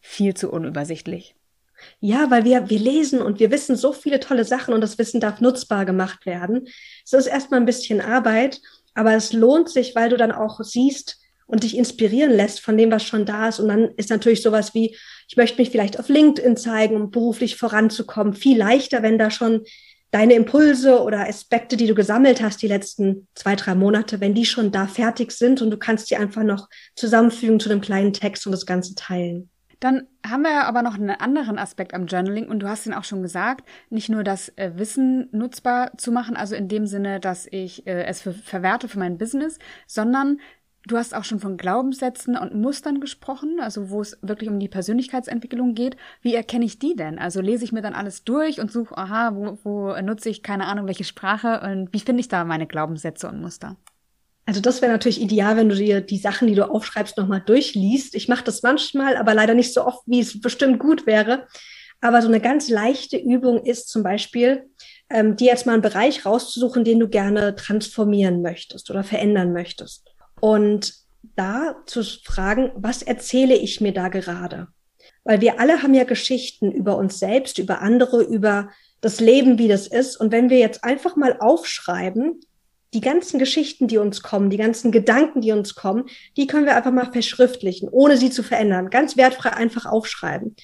viel 0.00 0.34
zu 0.34 0.50
unübersichtlich. 0.50 1.36
Ja, 2.00 2.28
weil 2.32 2.44
wir, 2.44 2.70
wir 2.70 2.78
lesen 2.80 3.22
und 3.22 3.38
wir 3.38 3.52
wissen 3.52 3.76
so 3.76 3.92
viele 3.92 4.18
tolle 4.18 4.44
Sachen 4.44 4.74
und 4.74 4.80
das 4.80 4.98
Wissen 4.98 5.20
darf 5.20 5.40
nutzbar 5.40 5.84
gemacht 5.84 6.26
werden. 6.26 6.66
Es 7.04 7.12
ist 7.12 7.28
erstmal 7.28 7.60
ein 7.60 7.66
bisschen 7.66 8.00
Arbeit, 8.00 8.60
aber 8.94 9.14
es 9.14 9.32
lohnt 9.32 9.68
sich, 9.68 9.94
weil 9.94 10.10
du 10.10 10.16
dann 10.16 10.32
auch 10.32 10.58
siehst 10.64 11.20
und 11.48 11.64
dich 11.64 11.76
inspirieren 11.76 12.30
lässt 12.30 12.60
von 12.60 12.76
dem, 12.76 12.92
was 12.92 13.02
schon 13.02 13.24
da 13.24 13.48
ist. 13.48 13.58
Und 13.58 13.68
dann 13.68 13.90
ist 13.96 14.10
natürlich 14.10 14.42
sowas 14.42 14.74
wie, 14.74 14.94
ich 15.28 15.36
möchte 15.36 15.60
mich 15.60 15.70
vielleicht 15.70 15.98
auf 15.98 16.08
LinkedIn 16.08 16.56
zeigen, 16.56 16.94
um 16.94 17.10
beruflich 17.10 17.56
voranzukommen, 17.56 18.34
viel 18.34 18.56
leichter, 18.56 19.02
wenn 19.02 19.18
da 19.18 19.30
schon 19.30 19.64
deine 20.10 20.34
Impulse 20.34 21.02
oder 21.02 21.28
Aspekte, 21.28 21.76
die 21.76 21.86
du 21.86 21.94
gesammelt 21.94 22.42
hast 22.42 22.62
die 22.62 22.68
letzten 22.68 23.26
zwei, 23.34 23.56
drei 23.56 23.74
Monate, 23.74 24.20
wenn 24.20 24.34
die 24.34 24.46
schon 24.46 24.70
da 24.70 24.86
fertig 24.86 25.32
sind 25.32 25.60
und 25.60 25.70
du 25.70 25.76
kannst 25.76 26.10
die 26.10 26.16
einfach 26.16 26.44
noch 26.44 26.68
zusammenfügen 26.94 27.60
zu 27.60 27.70
einem 27.70 27.80
kleinen 27.80 28.12
Text 28.12 28.46
und 28.46 28.52
das 28.52 28.66
Ganze 28.66 28.94
teilen. 28.94 29.50
Dann 29.80 30.08
haben 30.26 30.42
wir 30.42 30.64
aber 30.64 30.82
noch 30.82 30.94
einen 30.94 31.10
anderen 31.10 31.56
Aspekt 31.56 31.94
am 31.94 32.06
Journaling 32.06 32.48
und 32.48 32.60
du 32.60 32.68
hast 32.68 32.86
ihn 32.86 32.94
auch 32.94 33.04
schon 33.04 33.22
gesagt, 33.22 33.68
nicht 33.90 34.08
nur 34.08 34.24
das 34.24 34.48
äh, 34.56 34.72
Wissen 34.74 35.28
nutzbar 35.30 35.96
zu 35.96 36.10
machen, 36.10 36.36
also 36.36 36.56
in 36.56 36.68
dem 36.68 36.86
Sinne, 36.86 37.20
dass 37.20 37.46
ich 37.48 37.86
äh, 37.86 38.04
es 38.04 38.22
verwerte 38.22 38.88
für 38.88 38.98
mein 38.98 39.18
Business, 39.18 39.58
sondern 39.86 40.40
du 40.90 40.96
hast 40.96 41.14
auch 41.14 41.24
schon 41.24 41.38
von 41.38 41.56
Glaubenssätzen 41.56 42.36
und 42.36 42.54
Mustern 42.54 43.00
gesprochen, 43.00 43.60
also 43.60 43.90
wo 43.90 44.00
es 44.00 44.18
wirklich 44.22 44.50
um 44.50 44.58
die 44.58 44.68
Persönlichkeitsentwicklung 44.68 45.74
geht. 45.74 45.96
Wie 46.22 46.34
erkenne 46.34 46.64
ich 46.64 46.78
die 46.78 46.96
denn? 46.96 47.18
Also 47.18 47.40
lese 47.40 47.64
ich 47.64 47.72
mir 47.72 47.82
dann 47.82 47.94
alles 47.94 48.24
durch 48.24 48.60
und 48.60 48.72
suche, 48.72 48.96
aha, 48.96 49.34
wo, 49.34 49.58
wo 49.62 50.00
nutze 50.00 50.30
ich 50.30 50.42
keine 50.42 50.66
Ahnung 50.66 50.86
welche 50.86 51.04
Sprache 51.04 51.60
und 51.60 51.92
wie 51.92 52.00
finde 52.00 52.20
ich 52.20 52.28
da 52.28 52.44
meine 52.44 52.66
Glaubenssätze 52.66 53.28
und 53.28 53.40
Muster? 53.40 53.76
Also 54.46 54.62
das 54.62 54.80
wäre 54.80 54.90
natürlich 54.90 55.20
ideal, 55.20 55.56
wenn 55.56 55.68
du 55.68 55.74
dir 55.74 56.00
die 56.00 56.16
Sachen, 56.16 56.48
die 56.48 56.54
du 56.54 56.68
aufschreibst, 56.68 57.18
nochmal 57.18 57.42
durchliest. 57.44 58.14
Ich 58.14 58.28
mache 58.28 58.44
das 58.44 58.62
manchmal, 58.62 59.16
aber 59.18 59.34
leider 59.34 59.52
nicht 59.52 59.74
so 59.74 59.84
oft, 59.84 60.00
wie 60.06 60.20
es 60.20 60.40
bestimmt 60.40 60.78
gut 60.78 61.06
wäre. 61.06 61.46
Aber 62.00 62.22
so 62.22 62.28
eine 62.28 62.40
ganz 62.40 62.70
leichte 62.70 63.18
Übung 63.18 63.62
ist 63.62 63.88
zum 63.88 64.02
Beispiel, 64.02 64.70
ähm, 65.10 65.36
dir 65.36 65.48
jetzt 65.48 65.66
mal 65.66 65.72
einen 65.72 65.82
Bereich 65.82 66.24
rauszusuchen, 66.24 66.84
den 66.84 67.00
du 67.00 67.08
gerne 67.08 67.56
transformieren 67.56 68.40
möchtest 68.40 68.90
oder 68.90 69.04
verändern 69.04 69.52
möchtest. 69.52 70.08
Und 70.40 70.94
da 71.36 71.76
zu 71.86 72.02
fragen, 72.02 72.72
was 72.74 73.02
erzähle 73.02 73.54
ich 73.54 73.80
mir 73.80 73.92
da 73.92 74.08
gerade? 74.08 74.68
Weil 75.24 75.40
wir 75.40 75.60
alle 75.60 75.82
haben 75.82 75.94
ja 75.94 76.04
Geschichten 76.04 76.72
über 76.72 76.96
uns 76.96 77.18
selbst, 77.18 77.58
über 77.58 77.80
andere, 77.80 78.22
über 78.22 78.70
das 79.00 79.20
Leben, 79.20 79.58
wie 79.58 79.68
das 79.68 79.86
ist. 79.86 80.16
Und 80.16 80.32
wenn 80.32 80.50
wir 80.50 80.58
jetzt 80.58 80.84
einfach 80.84 81.16
mal 81.16 81.36
aufschreiben, 81.38 82.40
die 82.94 83.00
ganzen 83.00 83.38
Geschichten, 83.38 83.86
die 83.86 83.98
uns 83.98 84.22
kommen, 84.22 84.50
die 84.50 84.56
ganzen 84.56 84.90
Gedanken, 84.90 85.40
die 85.40 85.52
uns 85.52 85.74
kommen, 85.74 86.06
die 86.36 86.46
können 86.46 86.64
wir 86.66 86.74
einfach 86.74 86.92
mal 86.92 87.12
verschriftlichen, 87.12 87.88
ohne 87.90 88.16
sie 88.16 88.30
zu 88.30 88.42
verändern. 88.42 88.90
Ganz 88.90 89.16
wertfrei 89.16 89.52
einfach 89.52 89.84
aufschreiben. 89.84 90.56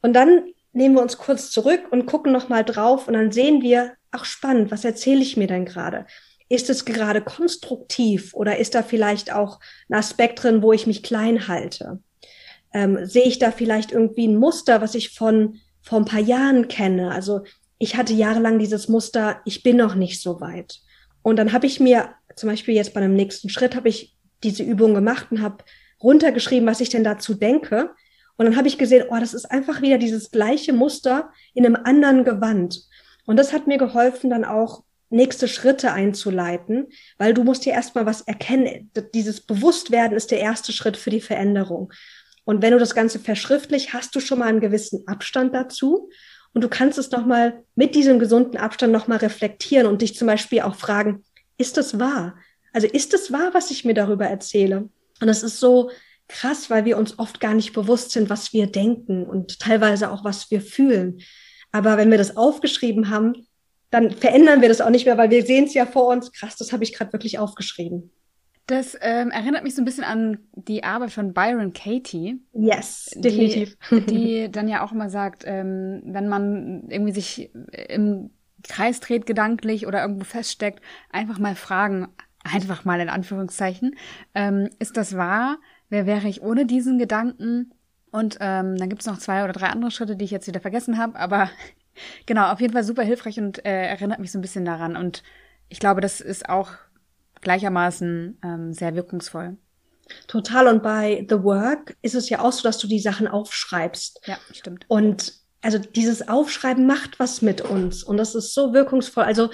Und 0.00 0.12
dann 0.14 0.44
nehmen 0.72 0.94
wir 0.94 1.02
uns 1.02 1.18
kurz 1.18 1.50
zurück 1.50 1.82
und 1.90 2.06
gucken 2.06 2.32
nochmal 2.32 2.64
drauf 2.64 3.08
und 3.08 3.14
dann 3.14 3.32
sehen 3.32 3.62
wir, 3.62 3.94
ach 4.12 4.24
spannend, 4.24 4.70
was 4.70 4.84
erzähle 4.84 5.20
ich 5.20 5.36
mir 5.36 5.48
denn 5.48 5.64
gerade? 5.64 6.06
Ist 6.48 6.70
es 6.70 6.84
gerade 6.84 7.20
konstruktiv 7.20 8.34
oder 8.34 8.58
ist 8.58 8.74
da 8.74 8.82
vielleicht 8.82 9.32
auch 9.32 9.60
ein 9.90 9.98
Aspekt 9.98 10.42
drin, 10.42 10.62
wo 10.62 10.72
ich 10.72 10.86
mich 10.86 11.02
klein 11.02 11.48
halte? 11.48 12.00
Ähm, 12.72 13.04
sehe 13.04 13.24
ich 13.24 13.38
da 13.38 13.50
vielleicht 13.50 13.92
irgendwie 13.92 14.28
ein 14.28 14.36
Muster, 14.36 14.80
was 14.80 14.94
ich 14.94 15.10
von 15.10 15.58
vor 15.82 15.98
ein 15.98 16.04
paar 16.04 16.20
Jahren 16.20 16.68
kenne? 16.68 17.10
Also 17.10 17.42
ich 17.78 17.96
hatte 17.96 18.12
jahrelang 18.12 18.58
dieses 18.58 18.88
Muster, 18.88 19.40
ich 19.44 19.62
bin 19.62 19.76
noch 19.76 19.94
nicht 19.94 20.20
so 20.20 20.40
weit. 20.40 20.80
Und 21.22 21.36
dann 21.36 21.52
habe 21.52 21.66
ich 21.66 21.80
mir 21.80 22.10
zum 22.36 22.48
Beispiel 22.48 22.74
jetzt 22.74 22.94
bei 22.94 23.00
einem 23.00 23.14
nächsten 23.14 23.48
Schritt 23.48 23.74
habe 23.74 23.88
ich 23.88 24.16
diese 24.42 24.62
Übung 24.62 24.94
gemacht 24.94 25.28
und 25.30 25.42
habe 25.42 25.64
runtergeschrieben, 26.02 26.68
was 26.68 26.80
ich 26.80 26.90
denn 26.90 27.04
dazu 27.04 27.34
denke. 27.34 27.90
Und 28.36 28.46
dann 28.46 28.56
habe 28.56 28.68
ich 28.68 28.78
gesehen, 28.78 29.06
oh, 29.10 29.16
das 29.18 29.34
ist 29.34 29.50
einfach 29.50 29.82
wieder 29.82 29.98
dieses 29.98 30.30
gleiche 30.30 30.72
Muster 30.72 31.30
in 31.54 31.66
einem 31.66 31.76
anderen 31.76 32.24
Gewand. 32.24 32.84
Und 33.26 33.36
das 33.36 33.52
hat 33.52 33.66
mir 33.66 33.78
geholfen, 33.78 34.30
dann 34.30 34.44
auch 34.44 34.84
nächste 35.10 35.48
Schritte 35.48 35.92
einzuleiten, 35.92 36.88
weil 37.16 37.34
du 37.34 37.44
musst 37.44 37.64
dir 37.64 37.72
erstmal 37.72 38.06
was 38.06 38.22
erkennen. 38.22 38.90
Dieses 39.14 39.40
Bewusstwerden 39.40 40.16
ist 40.16 40.30
der 40.30 40.40
erste 40.40 40.72
Schritt 40.72 40.96
für 40.96 41.10
die 41.10 41.20
Veränderung. 41.20 41.92
Und 42.44 42.62
wenn 42.62 42.72
du 42.72 42.78
das 42.78 42.94
Ganze 42.94 43.18
verschriftlich, 43.18 43.92
hast 43.92 44.14
du 44.14 44.20
schon 44.20 44.38
mal 44.38 44.48
einen 44.48 44.60
gewissen 44.60 45.06
Abstand 45.06 45.54
dazu. 45.54 46.10
Und 46.54 46.62
du 46.62 46.68
kannst 46.68 46.98
es 46.98 47.10
nochmal 47.10 47.62
mit 47.74 47.94
diesem 47.94 48.18
gesunden 48.18 48.56
Abstand 48.56 48.92
nochmal 48.92 49.18
reflektieren 49.18 49.86
und 49.86 50.02
dich 50.02 50.16
zum 50.16 50.26
Beispiel 50.26 50.62
auch 50.62 50.74
fragen, 50.74 51.24
ist 51.58 51.76
das 51.76 51.98
wahr? 51.98 52.36
Also 52.72 52.86
ist 52.86 53.12
es 53.14 53.32
wahr, 53.32 53.50
was 53.52 53.70
ich 53.70 53.84
mir 53.84 53.94
darüber 53.94 54.26
erzähle? 54.26 54.88
Und 55.20 55.26
das 55.26 55.42
ist 55.42 55.58
so 55.60 55.90
krass, 56.28 56.70
weil 56.70 56.84
wir 56.84 56.98
uns 56.98 57.18
oft 57.18 57.40
gar 57.40 57.54
nicht 57.54 57.72
bewusst 57.72 58.12
sind, 58.12 58.30
was 58.30 58.52
wir 58.52 58.66
denken 58.66 59.24
und 59.24 59.58
teilweise 59.58 60.10
auch, 60.10 60.24
was 60.24 60.50
wir 60.50 60.60
fühlen. 60.60 61.20
Aber 61.72 61.96
wenn 61.96 62.10
wir 62.10 62.18
das 62.18 62.36
aufgeschrieben 62.36 63.10
haben, 63.10 63.47
dann 63.90 64.10
verändern 64.10 64.60
wir 64.60 64.68
das 64.68 64.80
auch 64.80 64.90
nicht 64.90 65.06
mehr, 65.06 65.18
weil 65.18 65.30
wir 65.30 65.44
sehen 65.44 65.64
es 65.64 65.74
ja 65.74 65.86
vor 65.86 66.08
uns. 66.08 66.32
Krass, 66.32 66.56
das 66.56 66.72
habe 66.72 66.84
ich 66.84 66.92
gerade 66.92 67.12
wirklich 67.12 67.38
aufgeschrieben. 67.38 68.10
Das 68.66 68.98
ähm, 69.00 69.30
erinnert 69.30 69.64
mich 69.64 69.74
so 69.74 69.80
ein 69.80 69.86
bisschen 69.86 70.04
an 70.04 70.40
die 70.52 70.84
Arbeit 70.84 71.10
von 71.10 71.32
Byron 71.32 71.72
Katie. 71.72 72.42
Yes, 72.52 73.10
definitiv. 73.14 73.78
Die, 73.90 74.00
die 74.00 74.52
dann 74.52 74.68
ja 74.68 74.84
auch 74.84 74.92
immer 74.92 75.08
sagt, 75.08 75.44
ähm, 75.46 76.02
wenn 76.04 76.28
man 76.28 76.84
irgendwie 76.90 77.14
sich 77.14 77.50
im 77.88 78.30
Kreis 78.62 79.00
dreht 79.00 79.24
gedanklich 79.24 79.86
oder 79.86 80.02
irgendwo 80.02 80.24
feststeckt, 80.24 80.82
einfach 81.10 81.38
mal 81.38 81.54
fragen, 81.54 82.08
einfach 82.44 82.84
mal 82.84 83.00
in 83.00 83.08
Anführungszeichen, 83.08 83.96
ähm, 84.34 84.68
ist 84.78 84.98
das 84.98 85.16
wahr? 85.16 85.56
Wer 85.88 86.04
wäre 86.04 86.28
ich 86.28 86.42
ohne 86.42 86.66
diesen 86.66 86.98
Gedanken? 86.98 87.72
Und 88.10 88.36
ähm, 88.40 88.76
dann 88.76 88.90
gibt's 88.90 89.06
noch 89.06 89.18
zwei 89.18 89.44
oder 89.44 89.54
drei 89.54 89.68
andere 89.68 89.90
Schritte, 89.90 90.16
die 90.16 90.26
ich 90.26 90.30
jetzt 90.30 90.46
wieder 90.46 90.60
vergessen 90.60 90.98
habe, 90.98 91.18
aber 91.18 91.50
genau, 92.26 92.52
auf 92.52 92.60
jeden 92.60 92.72
Fall 92.72 92.84
super 92.84 93.02
hilfreich 93.02 93.38
und 93.38 93.64
äh, 93.64 93.86
erinnert 93.86 94.18
mich 94.20 94.32
so 94.32 94.38
ein 94.38 94.42
bisschen 94.42 94.64
daran. 94.64 94.96
Und 94.96 95.22
ich 95.68 95.78
glaube, 95.78 96.00
das 96.00 96.20
ist 96.20 96.48
auch 96.48 96.72
gleichermaßen 97.40 98.38
ähm, 98.44 98.72
sehr 98.72 98.94
wirkungsvoll. 98.94 99.56
Total. 100.26 100.68
Und 100.68 100.82
bei 100.82 101.26
The 101.28 101.42
Work 101.42 101.96
ist 102.02 102.14
es 102.14 102.28
ja 102.28 102.40
auch 102.40 102.52
so, 102.52 102.62
dass 102.62 102.78
du 102.78 102.86
die 102.86 103.00
Sachen 103.00 103.28
aufschreibst. 103.28 104.20
Ja, 104.26 104.38
stimmt. 104.52 104.84
Und 104.88 105.34
also 105.60 105.78
dieses 105.78 106.28
Aufschreiben 106.28 106.86
macht 106.86 107.18
was 107.18 107.42
mit 107.42 107.60
uns. 107.60 108.02
Und 108.02 108.16
das 108.16 108.34
ist 108.34 108.54
so 108.54 108.72
wirkungsvoll. 108.72 109.24
Also 109.24 109.50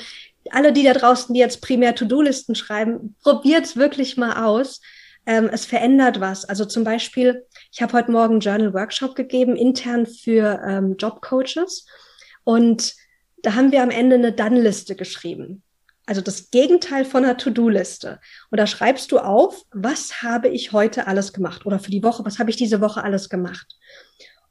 alle 0.50 0.72
die 0.72 0.82
da 0.82 0.92
draußen, 0.92 1.32
die 1.34 1.40
jetzt 1.40 1.62
primär 1.62 1.94
To-Do-Listen 1.94 2.54
schreiben, 2.54 3.16
probiert 3.22 3.76
wirklich 3.76 4.16
mal 4.16 4.44
aus. 4.44 4.80
Ähm, 5.26 5.48
es 5.50 5.64
verändert 5.64 6.20
was. 6.20 6.44
Also 6.44 6.66
zum 6.66 6.84
Beispiel, 6.84 7.46
ich 7.72 7.80
habe 7.80 7.94
heute 7.94 8.10
Morgen 8.10 8.34
einen 8.34 8.40
Journal-Workshop 8.40 9.14
gegeben, 9.14 9.56
intern 9.56 10.06
für 10.06 10.60
ähm, 10.66 10.96
Jobcoaches. 10.98 11.86
Und 12.44 12.94
da 13.42 13.54
haben 13.54 13.72
wir 13.72 13.82
am 13.82 13.90
Ende 13.90 14.16
eine 14.16 14.32
Done-Liste 14.32 14.96
geschrieben. 14.96 15.62
Also 16.06 16.20
das 16.20 16.50
Gegenteil 16.50 17.04
von 17.04 17.24
einer 17.24 17.36
To-Do-Liste. 17.36 18.20
Und 18.50 18.58
da 18.58 18.66
schreibst 18.66 19.10
du 19.10 19.18
auf, 19.18 19.62
was 19.72 20.22
habe 20.22 20.48
ich 20.48 20.72
heute 20.72 21.06
alles 21.06 21.32
gemacht? 21.32 21.64
Oder 21.64 21.78
für 21.78 21.90
die 21.90 22.02
Woche, 22.02 22.24
was 22.24 22.38
habe 22.38 22.50
ich 22.50 22.56
diese 22.56 22.80
Woche 22.80 23.02
alles 23.02 23.30
gemacht? 23.30 23.76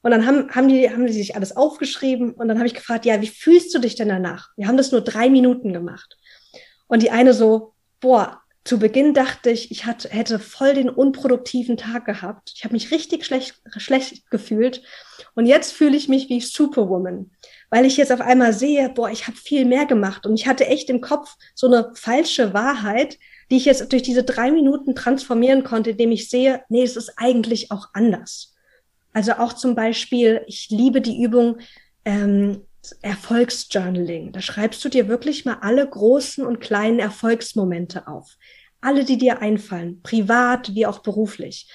Und 0.01 0.12
dann 0.12 0.25
haben, 0.25 0.49
haben, 0.49 0.67
die, 0.67 0.89
haben 0.89 1.06
die 1.06 1.13
sich 1.13 1.36
alles 1.36 1.56
aufgeschrieben 1.56 2.34
und 2.34 2.47
dann 2.47 2.58
habe 2.58 2.67
ich 2.67 2.73
gefragt, 2.73 3.06
ja, 3.06 3.21
wie 3.21 3.27
fühlst 3.27 3.73
du 3.73 3.79
dich 3.79 3.95
denn 3.95 4.10
danach? 4.10 4.49
Wir 4.58 4.67
haben 4.67 4.77
das 4.77 4.91
nur 4.91 5.01
drei 5.01 5.29
Minuten 5.29 5.71
gemacht. 5.71 6.17
Und 6.88 7.03
die 7.03 7.12
eine 7.12 7.34
so, 7.34 7.73
boah, 8.01 8.41
zu 8.65 8.79
Beginn 8.79 9.13
dachte 9.13 9.49
ich, 9.49 9.71
ich 9.71 9.86
hatte, 9.86 10.10
hätte 10.10 10.39
voll 10.39 10.73
den 10.73 10.89
unproduktiven 10.89 11.77
Tag 11.77 12.06
gehabt. 12.06 12.51
Ich 12.56 12.63
habe 12.63 12.73
mich 12.73 12.91
richtig 12.91 13.25
schlecht, 13.25 13.62
schlecht 13.77 14.29
gefühlt. 14.29 14.84
Und 15.36 15.45
jetzt 15.45 15.71
fühle 15.71 15.95
ich 15.95 16.10
mich 16.10 16.29
wie 16.29 16.41
Superwoman, 16.41 17.32
weil 17.73 17.88
ich 17.88 17.97
jetzt 17.97 18.12
auf 18.12 18.21
einmal 18.21 18.53
sehe, 18.53 18.88
boah, 18.89 19.09
ich 19.09 19.25
habe 19.25 19.36
viel 19.36 19.65
mehr 19.65 19.88
gemacht. 19.88 20.27
Und 20.27 20.36
ich 20.36 20.45
hatte 20.45 20.67
echt 20.67 20.91
im 20.91 21.01
Kopf 21.01 21.33
so 21.55 21.65
eine 21.65 21.89
falsche 21.95 22.53
Wahrheit, 22.53 23.17
die 23.49 23.57
ich 23.57 23.65
jetzt 23.65 23.91
durch 23.91 24.03
diese 24.03 24.23
drei 24.23 24.51
Minuten 24.51 24.93
transformieren 24.93 25.63
konnte, 25.63 25.89
indem 25.89 26.12
ich 26.12 26.29
sehe, 26.29 26.62
nee, 26.69 26.83
es 26.83 26.95
ist 26.95 27.13
eigentlich 27.17 27.71
auch 27.71 27.88
anders. 27.93 28.53
Also 29.12 29.33
auch 29.33 29.53
zum 29.53 29.73
Beispiel, 29.73 30.43
ich 30.45 30.69
liebe 30.69 31.01
die 31.01 31.19
Übung 31.23 31.57
ähm, 32.05 32.62
Erfolgsjournaling. 33.01 34.33
Da 34.33 34.41
schreibst 34.41 34.86
du 34.86 34.89
dir 34.89 35.07
wirklich 35.07 35.43
mal 35.43 35.57
alle 35.62 35.89
großen 35.89 36.45
und 36.45 36.59
kleinen 36.62 36.99
Erfolgsmomente 36.99 38.07
auf. 38.07 38.38
Alle, 38.81 39.03
die 39.03 39.17
dir 39.17 39.41
einfallen, 39.41 39.99
privat 40.03 40.75
wie 40.75 40.86
auch 40.86 40.99
beruflich. 40.99 41.71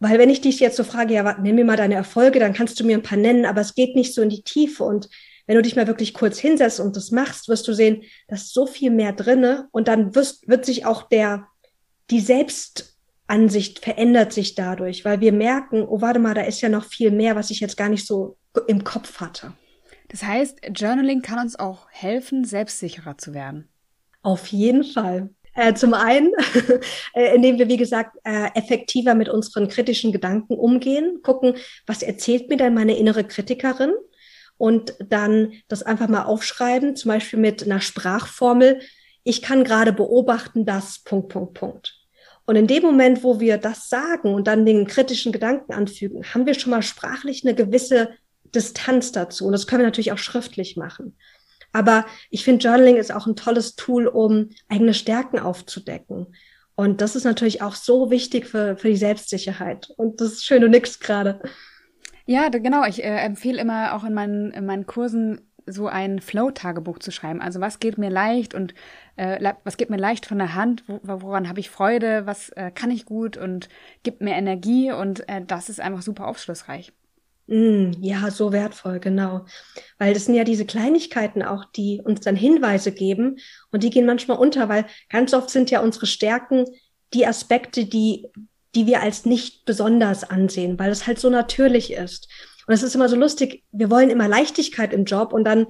Weil 0.00 0.18
wenn 0.18 0.30
ich 0.30 0.40
dich 0.40 0.60
jetzt 0.60 0.76
so 0.76 0.84
frage, 0.84 1.14
ja, 1.14 1.38
nimm 1.40 1.54
mir 1.54 1.64
mal 1.64 1.76
deine 1.76 1.94
Erfolge, 1.94 2.40
dann 2.40 2.54
kannst 2.54 2.80
du 2.80 2.84
mir 2.84 2.96
ein 2.96 3.02
paar 3.02 3.18
nennen, 3.18 3.44
aber 3.44 3.60
es 3.60 3.74
geht 3.74 3.94
nicht 3.94 4.14
so 4.14 4.22
in 4.22 4.30
die 4.30 4.42
Tiefe. 4.42 4.82
Und 4.82 5.08
wenn 5.46 5.56
du 5.56 5.62
dich 5.62 5.76
mal 5.76 5.86
wirklich 5.86 6.14
kurz 6.14 6.38
hinsetzt 6.38 6.80
und 6.80 6.96
das 6.96 7.10
machst, 7.10 7.48
wirst 7.48 7.68
du 7.68 7.74
sehen, 7.74 8.02
da 8.26 8.36
ist 8.36 8.52
so 8.52 8.66
viel 8.66 8.90
mehr 8.90 9.12
drinne. 9.12 9.68
Und 9.72 9.88
dann 9.88 10.14
wirst, 10.14 10.48
wird 10.48 10.64
sich 10.64 10.86
auch 10.86 11.02
der, 11.02 11.46
die 12.10 12.20
Selbst, 12.20 12.96
Ansicht 13.26 13.78
verändert 13.78 14.32
sich 14.32 14.56
dadurch, 14.56 15.04
weil 15.04 15.20
wir 15.20 15.32
merken, 15.32 15.84
oh, 15.86 16.00
warte 16.00 16.18
mal, 16.18 16.34
da 16.34 16.42
ist 16.42 16.60
ja 16.62 16.68
noch 16.68 16.84
viel 16.84 17.12
mehr, 17.12 17.36
was 17.36 17.50
ich 17.50 17.60
jetzt 17.60 17.76
gar 17.76 17.88
nicht 17.88 18.04
so 18.04 18.36
im 18.66 18.82
Kopf 18.82 19.20
hatte. 19.20 19.52
Das 20.08 20.24
heißt, 20.24 20.58
Journaling 20.74 21.22
kann 21.22 21.38
uns 21.38 21.56
auch 21.56 21.86
helfen, 21.90 22.44
selbstsicherer 22.44 23.16
zu 23.16 23.32
werden. 23.32 23.68
Auf 24.22 24.48
jeden 24.48 24.82
Fall. 24.82 25.30
Äh, 25.54 25.74
zum 25.74 25.94
einen, 25.94 26.32
äh, 27.14 27.34
indem 27.34 27.58
wir, 27.58 27.68
wie 27.68 27.76
gesagt, 27.76 28.16
äh, 28.24 28.48
effektiver 28.54 29.14
mit 29.14 29.28
unseren 29.28 29.68
kritischen 29.68 30.12
Gedanken 30.12 30.54
umgehen, 30.54 31.20
gucken, 31.22 31.54
was 31.86 32.02
erzählt 32.02 32.48
mir 32.48 32.56
denn 32.56 32.74
meine 32.74 32.96
innere 32.96 33.24
Kritikerin? 33.24 33.92
Und 34.56 34.94
dann 35.00 35.52
das 35.68 35.82
einfach 35.82 36.08
mal 36.08 36.24
aufschreiben, 36.24 36.94
zum 36.94 37.08
Beispiel 37.08 37.38
mit 37.38 37.62
einer 37.62 37.80
Sprachformel. 37.80 38.80
Ich 39.24 39.40
kann 39.40 39.64
gerade 39.64 39.92
beobachten, 39.92 40.66
dass 40.66 41.02
Punkt, 41.02 41.30
Punkt, 41.30 41.54
Punkt. 41.54 41.96
Und 42.44 42.56
in 42.56 42.66
dem 42.66 42.82
Moment, 42.82 43.22
wo 43.22 43.40
wir 43.40 43.58
das 43.58 43.88
sagen 43.88 44.34
und 44.34 44.46
dann 44.46 44.66
den 44.66 44.86
kritischen 44.86 45.32
Gedanken 45.32 45.72
anfügen, 45.72 46.24
haben 46.34 46.46
wir 46.46 46.54
schon 46.54 46.70
mal 46.70 46.82
sprachlich 46.82 47.44
eine 47.44 47.54
gewisse 47.54 48.10
Distanz 48.54 49.12
dazu. 49.12 49.46
Und 49.46 49.52
das 49.52 49.66
können 49.66 49.82
wir 49.82 49.86
natürlich 49.86 50.12
auch 50.12 50.18
schriftlich 50.18 50.76
machen. 50.76 51.16
Aber 51.72 52.04
ich 52.30 52.44
finde, 52.44 52.64
Journaling 52.64 52.96
ist 52.96 53.12
auch 53.12 53.26
ein 53.26 53.36
tolles 53.36 53.76
Tool, 53.76 54.06
um 54.06 54.50
eigene 54.68 54.94
Stärken 54.94 55.38
aufzudecken. 55.38 56.34
Und 56.74 57.00
das 57.00 57.14
ist 57.14 57.24
natürlich 57.24 57.62
auch 57.62 57.74
so 57.74 58.10
wichtig 58.10 58.46
für, 58.46 58.76
für 58.76 58.88
die 58.88 58.96
Selbstsicherheit. 58.96 59.90
Und 59.96 60.20
das 60.20 60.32
ist 60.32 60.44
schön, 60.44 60.62
du 60.62 60.68
nix 60.68 60.98
gerade. 60.98 61.40
Ja, 62.26 62.48
genau. 62.48 62.84
Ich 62.84 63.04
äh, 63.04 63.18
empfehle 63.18 63.60
immer 63.60 63.94
auch 63.94 64.04
in 64.04 64.14
meinen, 64.14 64.50
in 64.52 64.64
meinen 64.64 64.86
Kursen 64.86 65.50
so 65.66 65.88
ein 65.88 66.20
Flow-Tagebuch 66.20 66.98
zu 66.98 67.10
schreiben. 67.10 67.40
Also 67.40 67.60
was 67.60 67.80
geht 67.80 67.98
mir 67.98 68.10
leicht 68.10 68.54
und 68.54 68.74
äh, 69.16 69.52
was 69.64 69.76
geht 69.76 69.90
mir 69.90 69.96
leicht 69.96 70.26
von 70.26 70.38
der 70.38 70.54
Hand, 70.54 70.84
wo, 70.86 71.00
woran 71.02 71.48
habe 71.48 71.60
ich 71.60 71.70
Freude, 71.70 72.26
was 72.26 72.50
äh, 72.50 72.70
kann 72.70 72.90
ich 72.90 73.04
gut 73.04 73.36
und 73.36 73.68
gibt 74.02 74.20
mir 74.20 74.34
Energie 74.34 74.92
und 74.92 75.28
äh, 75.28 75.42
das 75.46 75.68
ist 75.68 75.80
einfach 75.80 76.02
super 76.02 76.26
aufschlussreich. 76.26 76.92
Mm, 77.50 77.94
ja, 78.00 78.30
so 78.30 78.52
wertvoll, 78.52 79.00
genau. 79.00 79.44
Weil 79.98 80.14
das 80.14 80.26
sind 80.26 80.36
ja 80.36 80.44
diese 80.44 80.64
Kleinigkeiten 80.64 81.42
auch, 81.42 81.64
die 81.64 82.00
uns 82.00 82.20
dann 82.20 82.36
Hinweise 82.36 82.92
geben 82.92 83.38
und 83.72 83.82
die 83.82 83.90
gehen 83.90 84.06
manchmal 84.06 84.38
unter, 84.38 84.68
weil 84.68 84.86
ganz 85.08 85.34
oft 85.34 85.50
sind 85.50 85.68
ja 85.68 85.80
unsere 85.80 86.06
Stärken 86.06 86.64
die 87.12 87.26
Aspekte, 87.26 87.86
die, 87.86 88.28
die 88.76 88.86
wir 88.86 89.02
als 89.02 89.24
nicht 89.26 89.64
besonders 89.64 90.22
ansehen, 90.22 90.78
weil 90.78 90.92
es 90.92 91.08
halt 91.08 91.18
so 91.18 91.28
natürlich 91.28 91.92
ist. 91.92 92.28
Und 92.68 92.74
es 92.74 92.84
ist 92.84 92.94
immer 92.94 93.08
so 93.08 93.16
lustig, 93.16 93.64
wir 93.72 93.90
wollen 93.90 94.10
immer 94.10 94.28
Leichtigkeit 94.28 94.92
im 94.92 95.04
Job 95.04 95.32
und 95.32 95.42
dann, 95.42 95.66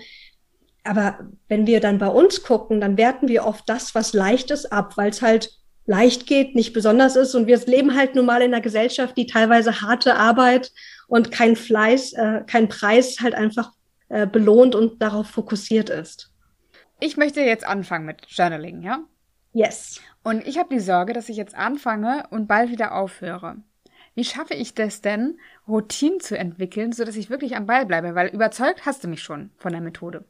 aber 0.85 1.31
wenn 1.49 1.67
wir 1.67 1.81
dann 1.81 1.97
bei 1.97 2.09
uns 2.09 2.43
gucken, 2.43 2.83
dann 2.83 2.99
werten 2.99 3.27
wir 3.27 3.47
oft 3.47 3.67
das, 3.71 3.95
was 3.95 4.13
leicht 4.13 4.51
ist, 4.51 4.71
ab, 4.71 4.99
weil 4.99 5.09
es 5.09 5.23
halt 5.23 5.51
leicht 5.87 6.27
geht, 6.27 6.55
nicht 6.55 6.75
besonders 6.75 7.17
ist. 7.17 7.35
Und 7.35 7.47
wir 7.47 7.59
leben 7.67 7.97
halt 7.97 8.15
nun 8.15 8.27
mal 8.27 8.43
in 8.43 8.53
einer 8.53 8.63
Gesellschaft, 8.63 9.17
die 9.17 9.27
teilweise 9.27 9.81
harte 9.81 10.17
Arbeit 10.17 10.73
und 11.11 11.33
kein 11.33 11.57
Fleiß, 11.57 12.13
äh, 12.13 12.43
kein 12.47 12.69
Preis 12.69 13.19
halt 13.21 13.35
einfach 13.35 13.73
äh, 14.09 14.27
belohnt 14.27 14.75
und 14.77 15.03
darauf 15.03 15.27
fokussiert 15.27 15.91
ist. 15.91 16.33
Ich 17.01 17.17
möchte 17.17 17.41
jetzt 17.41 17.67
anfangen 17.67 18.07
mit 18.07 18.27
Journaling, 18.29 18.83
ja? 18.83 19.01
Yes. 19.53 20.01
Und 20.23 20.47
ich 20.47 20.57
habe 20.57 20.69
die 20.73 20.81
Sorge, 20.81 21.13
dass 21.13 21.29
ich 21.29 21.37
jetzt 21.37 21.57
anfange 21.57 22.25
und 22.31 22.47
bald 22.47 22.71
wieder 22.71 22.95
aufhöre. 22.95 23.57
Wie 24.15 24.25
schaffe 24.25 24.55
ich 24.55 24.75
das 24.75 25.01
denn, 25.01 25.39
Routinen 25.67 26.21
zu 26.21 26.39
entwickeln, 26.39 26.93
sodass 26.93 27.17
ich 27.17 27.29
wirklich 27.29 27.57
am 27.57 27.67
Ball 27.67 27.87
bleibe? 27.87 28.15
Weil 28.15 28.29
überzeugt 28.29 28.87
hast 28.87 29.03
du 29.03 29.09
mich 29.09 29.23
schon 29.23 29.51
von 29.57 29.73
der 29.73 29.81
Methode. 29.81 30.25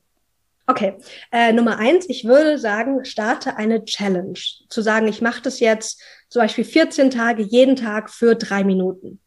Okay, 0.66 0.94
äh, 1.32 1.52
Nummer 1.52 1.78
eins, 1.78 2.08
ich 2.08 2.24
würde 2.24 2.56
sagen, 2.56 3.04
starte 3.04 3.56
eine 3.56 3.84
Challenge. 3.84 4.38
Zu 4.68 4.80
sagen, 4.80 5.08
ich 5.08 5.20
mache 5.20 5.42
das 5.42 5.60
jetzt 5.60 6.00
zum 6.28 6.40
Beispiel 6.40 6.64
14 6.64 7.10
Tage, 7.10 7.42
jeden 7.42 7.76
Tag 7.76 8.08
für 8.08 8.34
drei 8.34 8.64
Minuten. 8.64 9.20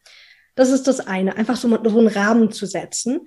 Das 0.54 0.70
ist 0.70 0.86
das 0.86 1.00
eine, 1.00 1.36
einfach 1.36 1.56
so, 1.56 1.68
so 1.68 1.98
einen 1.98 2.08
Rahmen 2.08 2.52
zu 2.52 2.66
setzen 2.66 3.20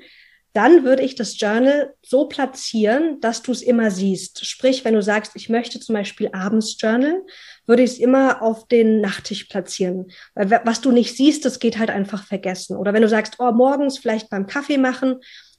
dann 0.58 0.84
würde 0.84 1.04
ich 1.04 1.14
das 1.14 1.40
Journal 1.40 1.94
so 2.02 2.26
platzieren, 2.26 3.22
dass 3.22 3.44
du 3.44 3.52
es 3.52 3.62
immer 3.62 3.92
siehst. 3.92 4.44
Sprich, 4.44 4.84
wenn 4.84 4.96
du 4.96 5.04
sagst, 5.04 5.34
ich 5.36 5.50
möchte 5.50 5.80
zum 5.80 5.94
Beispiel 5.94 6.32
abends 6.34 6.78
Journal, 6.80 7.22
würde 7.68 7.84
ich 7.84 7.92
es 7.92 8.00
immer 8.00 8.42
auf 8.42 8.68
den 8.68 9.00
Nachttisch 9.00 9.44
platzieren. 9.44 10.08
Weil 10.34 10.50
was 10.64 10.82
du 10.82 10.92
nicht 10.92 11.16
siehst, 11.16 11.46
das 11.46 11.60
geht 11.60 11.78
halt 11.78 11.92
einfach 11.92 12.26
vergessen. 12.26 12.76
Oder 12.76 12.94
wenn 12.94 13.04
du 13.04 13.08
sagst, 13.08 13.36
oh, 13.38 13.52
morgens 13.52 14.00
vielleicht 14.00 14.32
beim 14.32 14.48
Kaffee 14.48 14.80
machen, 14.80 15.18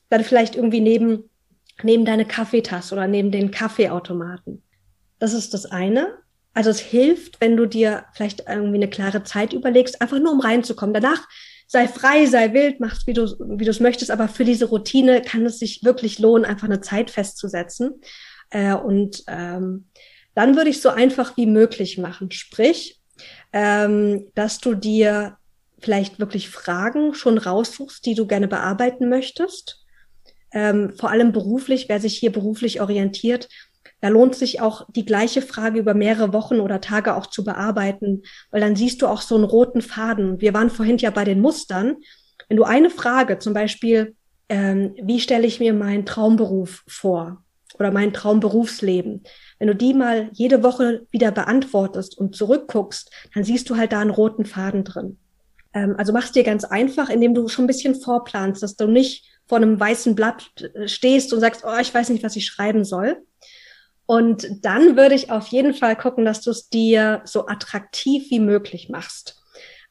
dann 0.08 0.24
vielleicht 0.24 0.56
irgendwie 0.56 0.80
neben, 0.80 1.30
neben 1.84 2.04
deine 2.04 2.24
Kaffeetasse 2.24 2.92
oder 2.92 3.06
neben 3.06 3.30
den 3.30 3.52
Kaffeeautomaten. 3.52 4.64
Das 5.20 5.32
ist 5.32 5.54
das 5.54 5.66
eine. 5.66 6.12
Also 6.54 6.70
es 6.70 6.80
hilft, 6.80 7.40
wenn 7.40 7.56
du 7.56 7.66
dir 7.66 8.06
vielleicht 8.14 8.46
irgendwie 8.48 8.78
eine 8.78 8.90
klare 8.90 9.22
Zeit 9.22 9.52
überlegst, 9.52 10.02
einfach 10.02 10.18
nur 10.18 10.32
um 10.32 10.40
reinzukommen. 10.40 10.92
Danach 10.92 11.24
sei 11.68 11.86
frei, 11.86 12.26
sei 12.26 12.54
wild, 12.54 12.80
machst 12.80 13.06
wie 13.06 13.12
du 13.12 13.26
wie 13.38 13.64
du 13.64 13.70
es 13.70 13.78
möchtest, 13.78 14.10
aber 14.10 14.26
für 14.26 14.44
diese 14.44 14.64
Routine 14.64 15.22
kann 15.22 15.46
es 15.46 15.58
sich 15.58 15.84
wirklich 15.84 16.18
lohnen, 16.18 16.44
einfach 16.44 16.66
eine 16.66 16.80
Zeit 16.80 17.10
festzusetzen. 17.10 18.00
Äh, 18.50 18.74
und 18.74 19.22
ähm, 19.28 19.86
dann 20.34 20.56
würde 20.56 20.70
ich 20.70 20.80
so 20.80 20.88
einfach 20.88 21.36
wie 21.36 21.46
möglich 21.46 21.98
machen. 21.98 22.30
Sprich, 22.30 23.00
ähm, 23.52 24.30
dass 24.34 24.58
du 24.60 24.74
dir 24.74 25.36
vielleicht 25.78 26.18
wirklich 26.18 26.48
Fragen 26.48 27.14
schon 27.14 27.38
raussuchst, 27.38 28.04
die 28.06 28.14
du 28.14 28.26
gerne 28.26 28.48
bearbeiten 28.48 29.08
möchtest. 29.08 29.84
Ähm, 30.50 30.94
vor 30.96 31.10
allem 31.10 31.32
beruflich, 31.32 31.90
wer 31.90 32.00
sich 32.00 32.16
hier 32.16 32.32
beruflich 32.32 32.80
orientiert, 32.80 33.48
da 34.00 34.08
lohnt 34.08 34.34
sich 34.34 34.60
auch 34.60 34.86
die 34.90 35.04
gleiche 35.04 35.42
Frage 35.42 35.78
über 35.78 35.94
mehrere 35.94 36.32
Wochen 36.32 36.60
oder 36.60 36.80
Tage 36.80 37.16
auch 37.16 37.26
zu 37.26 37.44
bearbeiten, 37.44 38.22
weil 38.50 38.60
dann 38.60 38.76
siehst 38.76 39.02
du 39.02 39.06
auch 39.06 39.20
so 39.20 39.34
einen 39.34 39.44
roten 39.44 39.82
Faden. 39.82 40.40
Wir 40.40 40.54
waren 40.54 40.70
vorhin 40.70 40.98
ja 40.98 41.10
bei 41.10 41.24
den 41.24 41.40
Mustern. 41.40 41.96
Wenn 42.48 42.56
du 42.56 42.64
eine 42.64 42.90
Frage, 42.90 43.38
zum 43.38 43.54
Beispiel, 43.54 44.14
ähm, 44.48 44.94
wie 45.02 45.20
stelle 45.20 45.46
ich 45.46 45.60
mir 45.60 45.74
meinen 45.74 46.06
Traumberuf 46.06 46.84
vor 46.86 47.42
oder 47.78 47.90
mein 47.90 48.12
Traumberufsleben, 48.12 49.24
wenn 49.58 49.68
du 49.68 49.74
die 49.74 49.94
mal 49.94 50.30
jede 50.32 50.62
Woche 50.62 51.06
wieder 51.10 51.32
beantwortest 51.32 52.16
und 52.16 52.36
zurückguckst, 52.36 53.10
dann 53.34 53.44
siehst 53.44 53.68
du 53.68 53.76
halt 53.76 53.92
da 53.92 54.00
einen 54.00 54.10
roten 54.10 54.44
Faden 54.44 54.84
drin. 54.84 55.18
Ähm, 55.74 55.96
also 55.98 56.12
machst 56.12 56.36
dir 56.36 56.44
ganz 56.44 56.64
einfach, 56.64 57.10
indem 57.10 57.34
du 57.34 57.48
schon 57.48 57.64
ein 57.64 57.68
bisschen 57.68 57.94
vorplanst, 57.94 58.62
dass 58.62 58.76
du 58.76 58.86
nicht 58.86 59.24
vor 59.46 59.58
einem 59.58 59.78
weißen 59.78 60.14
Blatt 60.14 60.50
äh, 60.74 60.86
stehst 60.86 61.32
und 61.32 61.40
sagst, 61.40 61.64
oh, 61.66 61.78
ich 61.80 61.92
weiß 61.92 62.10
nicht, 62.10 62.22
was 62.22 62.36
ich 62.36 62.46
schreiben 62.46 62.84
soll, 62.84 63.16
Und 64.10 64.64
dann 64.64 64.96
würde 64.96 65.14
ich 65.14 65.30
auf 65.30 65.48
jeden 65.48 65.74
Fall 65.74 65.94
gucken, 65.94 66.24
dass 66.24 66.40
du 66.40 66.50
es 66.50 66.70
dir 66.70 67.20
so 67.26 67.46
attraktiv 67.46 68.30
wie 68.30 68.40
möglich 68.40 68.88
machst. 68.88 69.38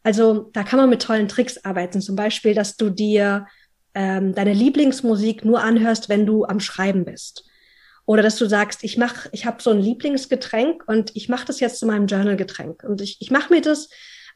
Also 0.01 0.49
da 0.53 0.63
kann 0.63 0.79
man 0.79 0.89
mit 0.89 1.03
tollen 1.03 1.27
Tricks 1.27 1.63
arbeiten. 1.63 2.01
Zum 2.01 2.15
Beispiel, 2.15 2.55
dass 2.55 2.77
du 2.77 2.89
dir 2.89 3.45
ähm, 3.93 4.33
deine 4.33 4.53
Lieblingsmusik 4.53 5.45
nur 5.45 5.61
anhörst, 5.61 6.09
wenn 6.09 6.25
du 6.25 6.45
am 6.45 6.59
Schreiben 6.59 7.05
bist. 7.05 7.45
Oder 8.07 8.23
dass 8.23 8.37
du 8.37 8.47
sagst, 8.47 8.83
ich 8.83 8.97
mach, 8.97 9.27
ich 9.33 9.45
habe 9.45 9.61
so 9.61 9.69
ein 9.69 9.81
Lieblingsgetränk 9.81 10.85
und 10.87 11.15
ich 11.15 11.29
mache 11.29 11.45
das 11.45 11.59
jetzt 11.59 11.77
zu 11.77 11.85
meinem 11.85 12.07
Journalgetränk. 12.07 12.83
Und 12.85 13.01
ich, 13.01 13.17
ich 13.19 13.29
mache 13.29 13.53
mir 13.53 13.61
das 13.61 13.87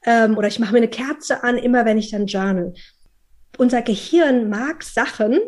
ähm, 0.06 0.38
oder 0.38 0.48
ich 0.48 0.60
mache 0.60 0.74
mir 0.74 0.78
eine 0.78 0.90
Kerze 0.90 1.44
an, 1.44 1.58
immer 1.58 1.86
wenn 1.86 1.98
ich 1.98 2.12
dann 2.12 2.28
journal. 2.28 2.76
Unser 3.58 3.82
Gehirn 3.82 4.48
mag 4.48 4.84
Sachen, 4.84 5.40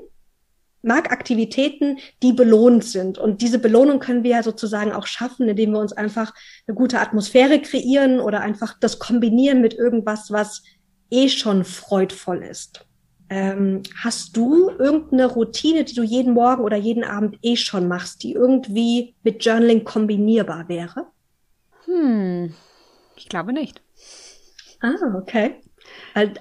mag 0.84 1.12
Aktivitäten, 1.12 1.98
die 2.22 2.34
belohnt 2.34 2.84
sind. 2.84 3.18
Und 3.18 3.42
diese 3.42 3.58
Belohnung 3.58 4.00
können 4.00 4.24
wir 4.24 4.32
ja 4.32 4.44
sozusagen 4.44 4.92
auch 4.92 5.08
schaffen, 5.08 5.48
indem 5.48 5.72
wir 5.72 5.80
uns 5.80 5.94
einfach 5.94 6.34
eine 6.68 6.76
gute 6.76 7.00
Atmosphäre 7.00 7.62
kreieren 7.62 8.20
oder 8.20 8.42
einfach 8.42 8.78
das 8.80 9.00
kombinieren 9.00 9.62
mit 9.62 9.74
irgendwas, 9.74 10.32
was 10.32 10.64
eh 11.10 11.30
schon 11.30 11.64
freudvoll 11.64 12.44
ist. 12.44 12.86
Ähm, 13.30 13.82
hast 14.04 14.36
du 14.36 14.70
irgendeine 14.70 15.28
Routine, 15.28 15.86
die 15.86 15.96
du 15.96 16.04
jeden 16.04 16.34
Morgen 16.34 16.64
oder 16.64 16.78
jeden 16.78 17.04
Abend 17.04 17.38
eh 17.42 17.56
schon 17.56 17.88
machst, 17.88 18.22
die 18.24 18.34
irgendwie 18.34 19.16
mit 19.24 19.44
Journaling 19.44 19.86
kombinierbar 19.86 20.68
wäre? 20.68 21.08
Hm, 21.86 22.54
ich 23.16 23.30
glaube 23.30 23.54
nicht. 23.54 23.82
Ah, 24.82 25.18
okay. 25.18 25.62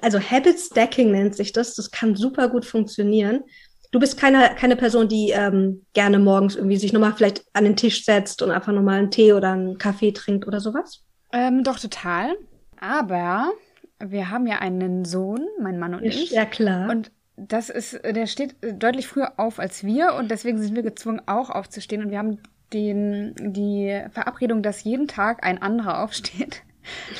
Also 0.00 0.20
Habit 0.20 0.59
Stacking 0.59 1.12
nennt 1.12 1.35
sich 1.37 1.52
das. 1.52 1.74
Das 1.74 1.90
kann 1.90 2.16
super 2.16 2.48
gut 2.48 2.64
funktionieren. 2.64 3.44
Du 3.92 4.00
bist 4.00 4.18
keine, 4.18 4.55
keine 4.57 4.74
Person, 4.74 5.07
die 5.07 5.31
ähm, 5.31 5.85
gerne 5.92 6.18
morgens 6.18 6.57
irgendwie 6.57 6.78
sich 6.78 6.92
nochmal 6.94 7.12
vielleicht 7.12 7.44
an 7.52 7.64
den 7.64 7.76
Tisch 7.76 8.05
setzt 8.05 8.42
und 8.42 8.50
einfach 8.50 8.72
nochmal 8.72 8.98
einen 8.98 9.11
Tee 9.11 9.35
oder 9.35 9.52
einen 9.52 9.78
Kaffee 9.78 10.12
trinkt 10.12 10.46
oder 10.46 10.61
sowas? 10.61 11.05
Ähm, 11.33 11.62
doch, 11.62 11.78
total. 11.78 12.35
Aber 12.81 13.52
wir 14.00 14.31
haben 14.31 14.46
ja 14.46 14.59
einen 14.59 15.05
Sohn, 15.05 15.46
mein 15.61 15.78
Mann 15.78 15.94
und 15.94 16.05
ich. 16.05 16.31
Ja, 16.31 16.46
klar. 16.46 16.90
Und 16.90 17.12
das 17.37 17.68
ist, 17.68 18.00
der 18.02 18.26
steht 18.26 18.57
deutlich 18.62 19.07
früher 19.07 19.38
auf 19.38 19.59
als 19.59 19.85
wir 19.85 20.14
und 20.14 20.31
deswegen 20.31 20.61
sind 20.61 20.74
wir 20.74 20.83
gezwungen, 20.83 21.20
auch 21.26 21.50
aufzustehen. 21.50 22.02
Und 22.02 22.11
wir 22.11 22.18
haben 22.18 22.38
den, 22.72 23.35
die 23.38 24.02
Verabredung, 24.11 24.62
dass 24.62 24.85
jeden 24.85 25.07
Tag 25.07 25.44
ein 25.44 25.61
anderer 25.61 26.02
aufsteht. 26.02 26.62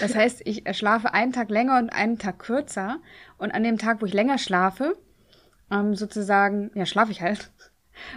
Das 0.01 0.15
heißt, 0.15 0.43
ich 0.45 0.65
schlafe 0.77 1.15
einen 1.15 1.33
Tag 1.33 1.51
länger 1.51 1.79
und 1.79 1.91
einen 1.91 2.19
Tag 2.19 2.39
kürzer. 2.39 2.97
Und 3.39 3.53
an 3.53 3.63
dem 3.63 3.79
Tag, 3.79 4.01
wo 4.01 4.07
ich 4.07 4.15
länger 4.15 4.39
schlafe, 4.39 4.97
ähm, 5.73 5.95
sozusagen, 5.95 6.71
ja, 6.75 6.87
schlafe 6.87 7.11
ich 7.11 7.23
halt. 7.23 7.51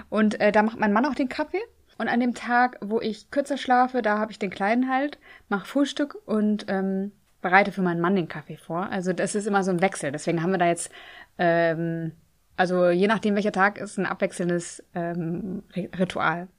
Und 0.09 0.39
äh, 0.39 0.51
da 0.51 0.61
macht 0.63 0.79
mein 0.79 0.93
Mann 0.93 1.05
auch 1.05 1.15
den 1.15 1.29
Kaffee. 1.29 1.61
Und 1.97 2.09
an 2.09 2.19
dem 2.19 2.33
Tag, 2.33 2.77
wo 2.81 2.99
ich 2.99 3.31
kürzer 3.31 3.57
schlafe, 3.57 4.01
da 4.01 4.19
habe 4.19 4.31
ich 4.31 4.39
den 4.39 4.49
Kleinen 4.49 4.89
halt, 4.89 5.17
mache 5.47 5.65
Frühstück 5.65 6.17
und 6.25 6.65
ähm, 6.67 7.13
bereite 7.41 7.71
für 7.71 7.81
meinen 7.81 8.01
Mann 8.01 8.15
den 8.15 8.27
Kaffee 8.27 8.57
vor. 8.57 8.89
Also 8.89 9.13
das 9.13 9.33
ist 9.33 9.47
immer 9.47 9.63
so 9.63 9.71
ein 9.71 9.81
Wechsel. 9.81 10.11
Deswegen 10.11 10.41
haben 10.41 10.51
wir 10.51 10.57
da 10.57 10.67
jetzt, 10.67 10.91
ähm, 11.37 12.11
also 12.57 12.89
je 12.89 13.07
nachdem 13.07 13.35
welcher 13.35 13.53
Tag 13.53 13.77
ist, 13.77 13.97
ein 13.97 14.05
abwechselndes 14.05 14.83
ähm, 14.93 15.63
Ritual. 15.97 16.49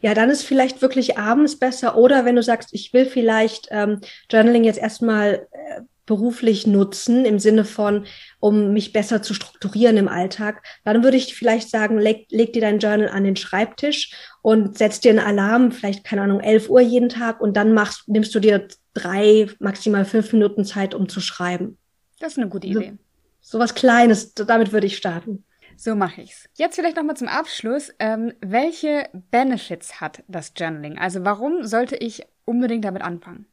Ja, 0.00 0.14
dann 0.14 0.30
ist 0.30 0.42
vielleicht 0.42 0.82
wirklich 0.82 1.18
abends 1.18 1.58
besser. 1.58 1.96
Oder 1.96 2.24
wenn 2.24 2.36
du 2.36 2.42
sagst, 2.42 2.68
ich 2.72 2.92
will 2.92 3.06
vielleicht 3.06 3.68
ähm, 3.70 4.00
Journaling 4.30 4.62
jetzt 4.62 4.78
erstmal 4.78 5.48
äh, 5.50 5.80
beruflich 6.06 6.66
nutzen, 6.66 7.24
im 7.24 7.38
Sinne 7.38 7.64
von, 7.64 8.06
um 8.40 8.72
mich 8.72 8.92
besser 8.92 9.22
zu 9.22 9.34
strukturieren 9.34 9.96
im 9.96 10.08
Alltag, 10.08 10.62
dann 10.84 11.02
würde 11.02 11.16
ich 11.16 11.34
vielleicht 11.34 11.70
sagen, 11.70 11.98
leg, 11.98 12.26
leg 12.30 12.52
dir 12.52 12.62
dein 12.62 12.78
Journal 12.78 13.08
an 13.08 13.24
den 13.24 13.36
Schreibtisch 13.36 14.12
und 14.42 14.76
setz 14.76 15.00
dir 15.00 15.10
einen 15.10 15.18
Alarm, 15.18 15.72
vielleicht, 15.72 16.04
keine 16.04 16.22
Ahnung, 16.22 16.40
11 16.40 16.68
Uhr 16.68 16.80
jeden 16.80 17.08
Tag 17.08 17.40
und 17.40 17.56
dann 17.56 17.72
machst, 17.72 18.08
nimmst 18.08 18.34
du 18.34 18.40
dir 18.40 18.68
drei, 18.92 19.48
maximal 19.58 20.04
fünf 20.04 20.32
Minuten 20.32 20.64
Zeit, 20.64 20.94
um 20.94 21.08
zu 21.08 21.20
schreiben. 21.20 21.78
Das 22.20 22.32
ist 22.32 22.38
eine 22.38 22.48
gute 22.48 22.66
Idee. 22.66 22.94
So, 23.40 23.52
so 23.52 23.58
was 23.58 23.74
Kleines, 23.74 24.34
damit 24.34 24.72
würde 24.72 24.86
ich 24.86 24.96
starten. 24.96 25.44
So 25.76 25.94
mache 25.96 26.22
ich's. 26.22 26.48
Jetzt 26.54 26.76
vielleicht 26.76 26.96
nochmal 26.96 27.16
zum 27.16 27.28
Abschluss. 27.28 27.92
Ähm, 27.98 28.32
welche 28.40 29.08
Benefits 29.30 30.00
hat 30.00 30.22
das 30.28 30.52
Journaling? 30.56 30.98
Also 30.98 31.24
warum 31.24 31.64
sollte 31.64 31.96
ich 31.96 32.24
unbedingt 32.44 32.84
damit 32.84 33.02
anfangen? 33.02 33.46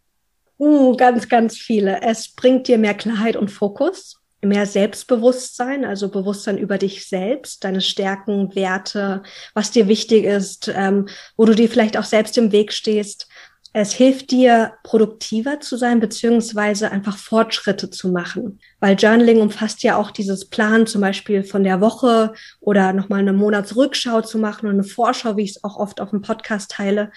Uh, 0.61 0.95
ganz, 0.95 1.27
ganz 1.27 1.57
viele. 1.57 2.03
Es 2.03 2.35
bringt 2.35 2.67
dir 2.67 2.77
mehr 2.77 2.93
Klarheit 2.93 3.35
und 3.35 3.49
Fokus, 3.49 4.21
mehr 4.43 4.67
Selbstbewusstsein, 4.67 5.83
also 5.83 6.09
Bewusstsein 6.09 6.59
über 6.59 6.77
dich 6.77 7.07
selbst, 7.07 7.63
deine 7.63 7.81
Stärken, 7.81 8.53
Werte, 8.53 9.23
was 9.55 9.71
dir 9.71 9.87
wichtig 9.87 10.23
ist, 10.23 10.71
ähm, 10.71 11.07
wo 11.35 11.45
du 11.45 11.55
dir 11.55 11.67
vielleicht 11.67 11.97
auch 11.97 12.03
selbst 12.03 12.37
im 12.37 12.51
Weg 12.51 12.73
stehst. 12.73 13.27
Es 13.73 13.91
hilft 13.91 14.29
dir, 14.29 14.73
produktiver 14.83 15.61
zu 15.61 15.77
sein, 15.77 15.99
beziehungsweise 15.99 16.91
einfach 16.91 17.17
Fortschritte 17.17 17.89
zu 17.89 18.09
machen. 18.09 18.59
Weil 18.79 18.97
Journaling 18.97 19.41
umfasst 19.41 19.81
ja 19.81 19.95
auch 19.95 20.11
dieses 20.11 20.47
Plan, 20.47 20.85
zum 20.85 21.01
Beispiel 21.01 21.43
von 21.43 21.63
der 21.63 21.81
Woche 21.81 22.33
oder 22.59 22.93
nochmal 22.93 23.21
eine 23.21 23.33
Monatsrückschau 23.33 24.21
zu 24.21 24.37
machen 24.37 24.67
und 24.67 24.73
eine 24.73 24.83
Vorschau, 24.83 25.37
wie 25.37 25.43
ich 25.43 25.55
es 25.55 25.63
auch 25.63 25.77
oft 25.77 25.99
auf 25.99 26.11
dem 26.11 26.21
Podcast 26.21 26.69
teile. 26.69 27.11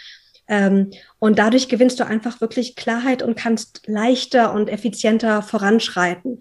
Ähm, 0.47 0.91
und 1.19 1.39
dadurch 1.39 1.69
gewinnst 1.69 2.01
du 2.01 2.07
einfach 2.07 2.41
wirklich 2.41 2.77
Klarheit 2.77 3.23
und 3.23 3.37
kannst 3.37 3.83
leichter 3.87 4.53
und 4.53 4.69
effizienter 4.69 5.43
voranschreiten. 5.43 6.41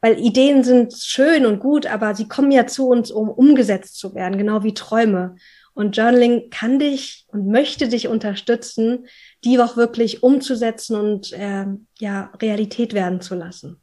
Weil 0.00 0.18
Ideen 0.18 0.64
sind 0.64 0.94
schön 0.94 1.44
und 1.44 1.60
gut, 1.60 1.86
aber 1.86 2.14
sie 2.14 2.28
kommen 2.28 2.52
ja 2.52 2.66
zu 2.66 2.88
uns, 2.88 3.10
um 3.10 3.28
umgesetzt 3.28 3.98
zu 3.98 4.14
werden, 4.14 4.38
genau 4.38 4.62
wie 4.62 4.74
Träume. 4.74 5.36
Und 5.74 5.96
Journaling 5.96 6.50
kann 6.50 6.78
dich 6.78 7.26
und 7.28 7.46
möchte 7.46 7.88
dich 7.88 8.08
unterstützen, 8.08 9.06
die 9.44 9.58
auch 9.58 9.76
wirklich 9.76 10.22
umzusetzen 10.22 10.96
und 10.96 11.32
äh, 11.32 11.66
ja 11.98 12.32
Realität 12.40 12.94
werden 12.94 13.20
zu 13.20 13.34
lassen. 13.34 13.80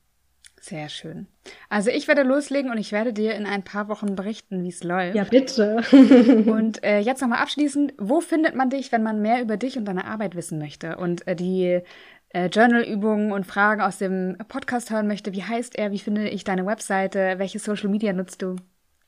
Sehr 0.67 0.89
schön. 0.89 1.27
Also 1.69 1.91
ich 1.91 2.09
werde 2.09 2.23
loslegen 2.23 2.69
und 2.69 2.77
ich 2.77 2.91
werde 2.91 3.13
dir 3.13 3.35
in 3.35 3.45
ein 3.45 3.63
paar 3.63 3.87
Wochen 3.87 4.17
berichten, 4.17 4.65
wie 4.65 4.67
es 4.67 4.83
läuft. 4.83 5.15
Ja, 5.15 5.23
bitte. 5.23 5.77
und 6.45 6.83
äh, 6.83 6.99
jetzt 6.99 7.21
nochmal 7.21 7.39
abschließend, 7.39 7.93
wo 7.97 8.19
findet 8.19 8.53
man 8.53 8.69
dich, 8.69 8.91
wenn 8.91 9.01
man 9.01 9.21
mehr 9.21 9.41
über 9.41 9.55
dich 9.55 9.77
und 9.77 9.85
deine 9.85 10.03
Arbeit 10.03 10.35
wissen 10.35 10.59
möchte 10.59 10.97
und 10.97 11.25
äh, 11.25 11.37
die 11.37 11.79
äh, 12.29 12.47
Journal-Übungen 12.47 13.31
und 13.31 13.47
Fragen 13.47 13.79
aus 13.79 13.97
dem 13.97 14.37
Podcast 14.49 14.91
hören 14.91 15.07
möchte? 15.07 15.31
Wie 15.31 15.43
heißt 15.43 15.77
er? 15.77 15.93
Wie 15.93 15.99
finde 15.99 16.27
ich 16.27 16.43
deine 16.43 16.65
Webseite? 16.65 17.35
Welche 17.37 17.59
Social 17.59 17.87
Media 17.87 18.11
nutzt 18.11 18.41
du? 18.41 18.57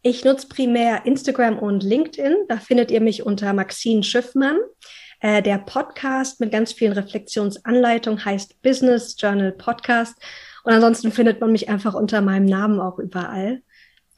Ich 0.02 0.24
nutze 0.24 0.48
primär 0.48 1.06
Instagram 1.06 1.60
und 1.60 1.84
LinkedIn. 1.84 2.46
Da 2.48 2.56
findet 2.56 2.90
ihr 2.90 3.02
mich 3.02 3.26
unter 3.26 3.52
Maxine 3.52 4.04
Schiffmann. 4.04 4.60
Äh, 5.20 5.42
der 5.42 5.58
Podcast 5.58 6.40
mit 6.40 6.54
ganz 6.54 6.72
vielen 6.72 6.94
Reflexionsanleitungen 6.94 8.24
heißt 8.24 8.62
Business 8.62 9.18
Journal 9.20 9.52
Podcast. 9.52 10.16
Und 10.70 10.76
ansonsten 10.76 11.12
findet 11.12 11.42
man 11.42 11.52
mich 11.52 11.68
einfach 11.68 11.96
unter 11.96 12.22
meinem 12.22 12.46
Namen 12.46 12.80
auch 12.80 13.00
überall. 13.00 13.64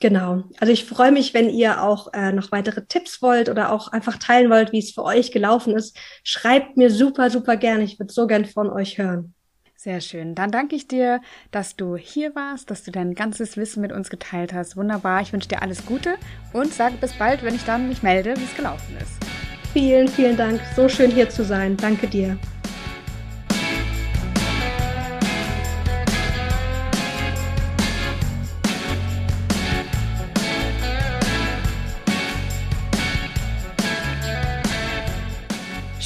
Genau. 0.01 0.43
Also 0.59 0.73
ich 0.73 0.83
freue 0.83 1.13
mich, 1.13 1.33
wenn 1.33 1.49
ihr 1.49 1.81
auch 1.81 2.11
äh, 2.11 2.33
noch 2.33 2.51
weitere 2.51 2.85
Tipps 2.85 3.21
wollt 3.21 3.47
oder 3.47 3.71
auch 3.71 3.87
einfach 3.87 4.17
teilen 4.17 4.49
wollt, 4.49 4.73
wie 4.73 4.79
es 4.79 4.91
für 4.91 5.03
euch 5.03 5.31
gelaufen 5.31 5.73
ist. 5.77 5.97
Schreibt 6.25 6.75
mir 6.75 6.89
super, 6.89 7.29
super 7.29 7.55
gerne. 7.55 7.85
Ich 7.85 7.99
würde 7.99 8.11
so 8.11 8.27
gern 8.27 8.43
von 8.43 8.69
euch 8.69 8.97
hören. 8.97 9.33
Sehr 9.77 10.01
schön. 10.01 10.35
Dann 10.35 10.51
danke 10.51 10.75
ich 10.75 10.89
dir, 10.89 11.21
dass 11.51 11.77
du 11.77 11.95
hier 11.95 12.35
warst, 12.35 12.69
dass 12.69 12.83
du 12.83 12.91
dein 12.91 13.15
ganzes 13.15 13.55
Wissen 13.55 13.79
mit 13.79 13.93
uns 13.93 14.09
geteilt 14.09 14.51
hast. 14.51 14.75
Wunderbar. 14.75 15.21
Ich 15.21 15.31
wünsche 15.31 15.47
dir 15.47 15.61
alles 15.61 15.85
Gute 15.85 16.15
und 16.51 16.73
sage 16.73 16.95
bis 16.99 17.13
bald, 17.13 17.43
wenn 17.43 17.55
ich 17.55 17.63
dann 17.63 17.87
mich 17.87 18.03
melde, 18.03 18.35
wie 18.35 18.43
es 18.43 18.57
gelaufen 18.57 18.97
ist. 19.01 19.13
Vielen, 19.71 20.09
vielen 20.09 20.35
Dank. 20.35 20.59
So 20.75 20.89
schön 20.89 21.11
hier 21.11 21.29
zu 21.29 21.45
sein. 21.45 21.77
Danke 21.77 22.07
dir. 22.07 22.37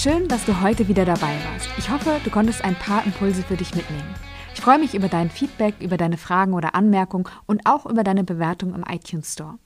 Schön, 0.05 0.27
dass 0.27 0.45
du 0.45 0.61
heute 0.61 0.87
wieder 0.87 1.03
dabei 1.03 1.35
warst. 1.51 1.67
Ich 1.79 1.89
hoffe, 1.89 2.21
du 2.23 2.29
konntest 2.29 2.63
ein 2.63 2.75
paar 2.75 3.03
Impulse 3.07 3.41
für 3.41 3.57
dich 3.57 3.73
mitnehmen. 3.73 4.13
Ich 4.53 4.61
freue 4.61 4.77
mich 4.77 4.93
über 4.93 5.07
dein 5.07 5.31
Feedback, 5.31 5.73
über 5.79 5.97
deine 5.97 6.17
Fragen 6.17 6.53
oder 6.53 6.75
Anmerkungen 6.75 7.27
und 7.47 7.65
auch 7.65 7.87
über 7.87 8.03
deine 8.03 8.23
Bewertung 8.23 8.75
im 8.75 8.83
iTunes 8.87 9.33
Store. 9.33 9.57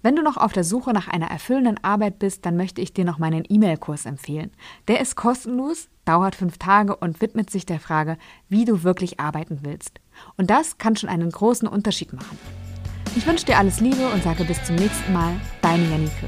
Wenn 0.00 0.14
du 0.14 0.22
noch 0.22 0.36
auf 0.36 0.52
der 0.52 0.62
Suche 0.62 0.92
nach 0.92 1.08
einer 1.08 1.28
erfüllenden 1.28 1.82
Arbeit 1.82 2.20
bist, 2.20 2.46
dann 2.46 2.56
möchte 2.56 2.80
ich 2.80 2.92
dir 2.94 3.04
noch 3.04 3.18
meinen 3.18 3.42
E-Mail-Kurs 3.48 4.06
empfehlen. 4.06 4.52
Der 4.86 5.00
ist 5.00 5.16
kostenlos, 5.16 5.88
dauert 6.04 6.36
fünf 6.36 6.58
Tage 6.58 6.94
und 6.94 7.20
widmet 7.20 7.50
sich 7.50 7.66
der 7.66 7.80
Frage, 7.80 8.16
wie 8.48 8.64
du 8.64 8.84
wirklich 8.84 9.18
arbeiten 9.18 9.58
willst. 9.62 10.00
Und 10.36 10.50
das 10.50 10.78
kann 10.78 10.94
schon 10.94 11.10
einen 11.10 11.32
großen 11.32 11.66
Unterschied 11.66 12.12
machen. 12.12 12.38
Ich 13.16 13.26
wünsche 13.26 13.46
dir 13.46 13.58
alles 13.58 13.80
Liebe 13.80 14.08
und 14.14 14.22
sage 14.22 14.44
bis 14.44 14.62
zum 14.62 14.76
nächsten 14.76 15.12
Mal, 15.12 15.32
deine 15.62 15.82
Janike. 15.90 16.26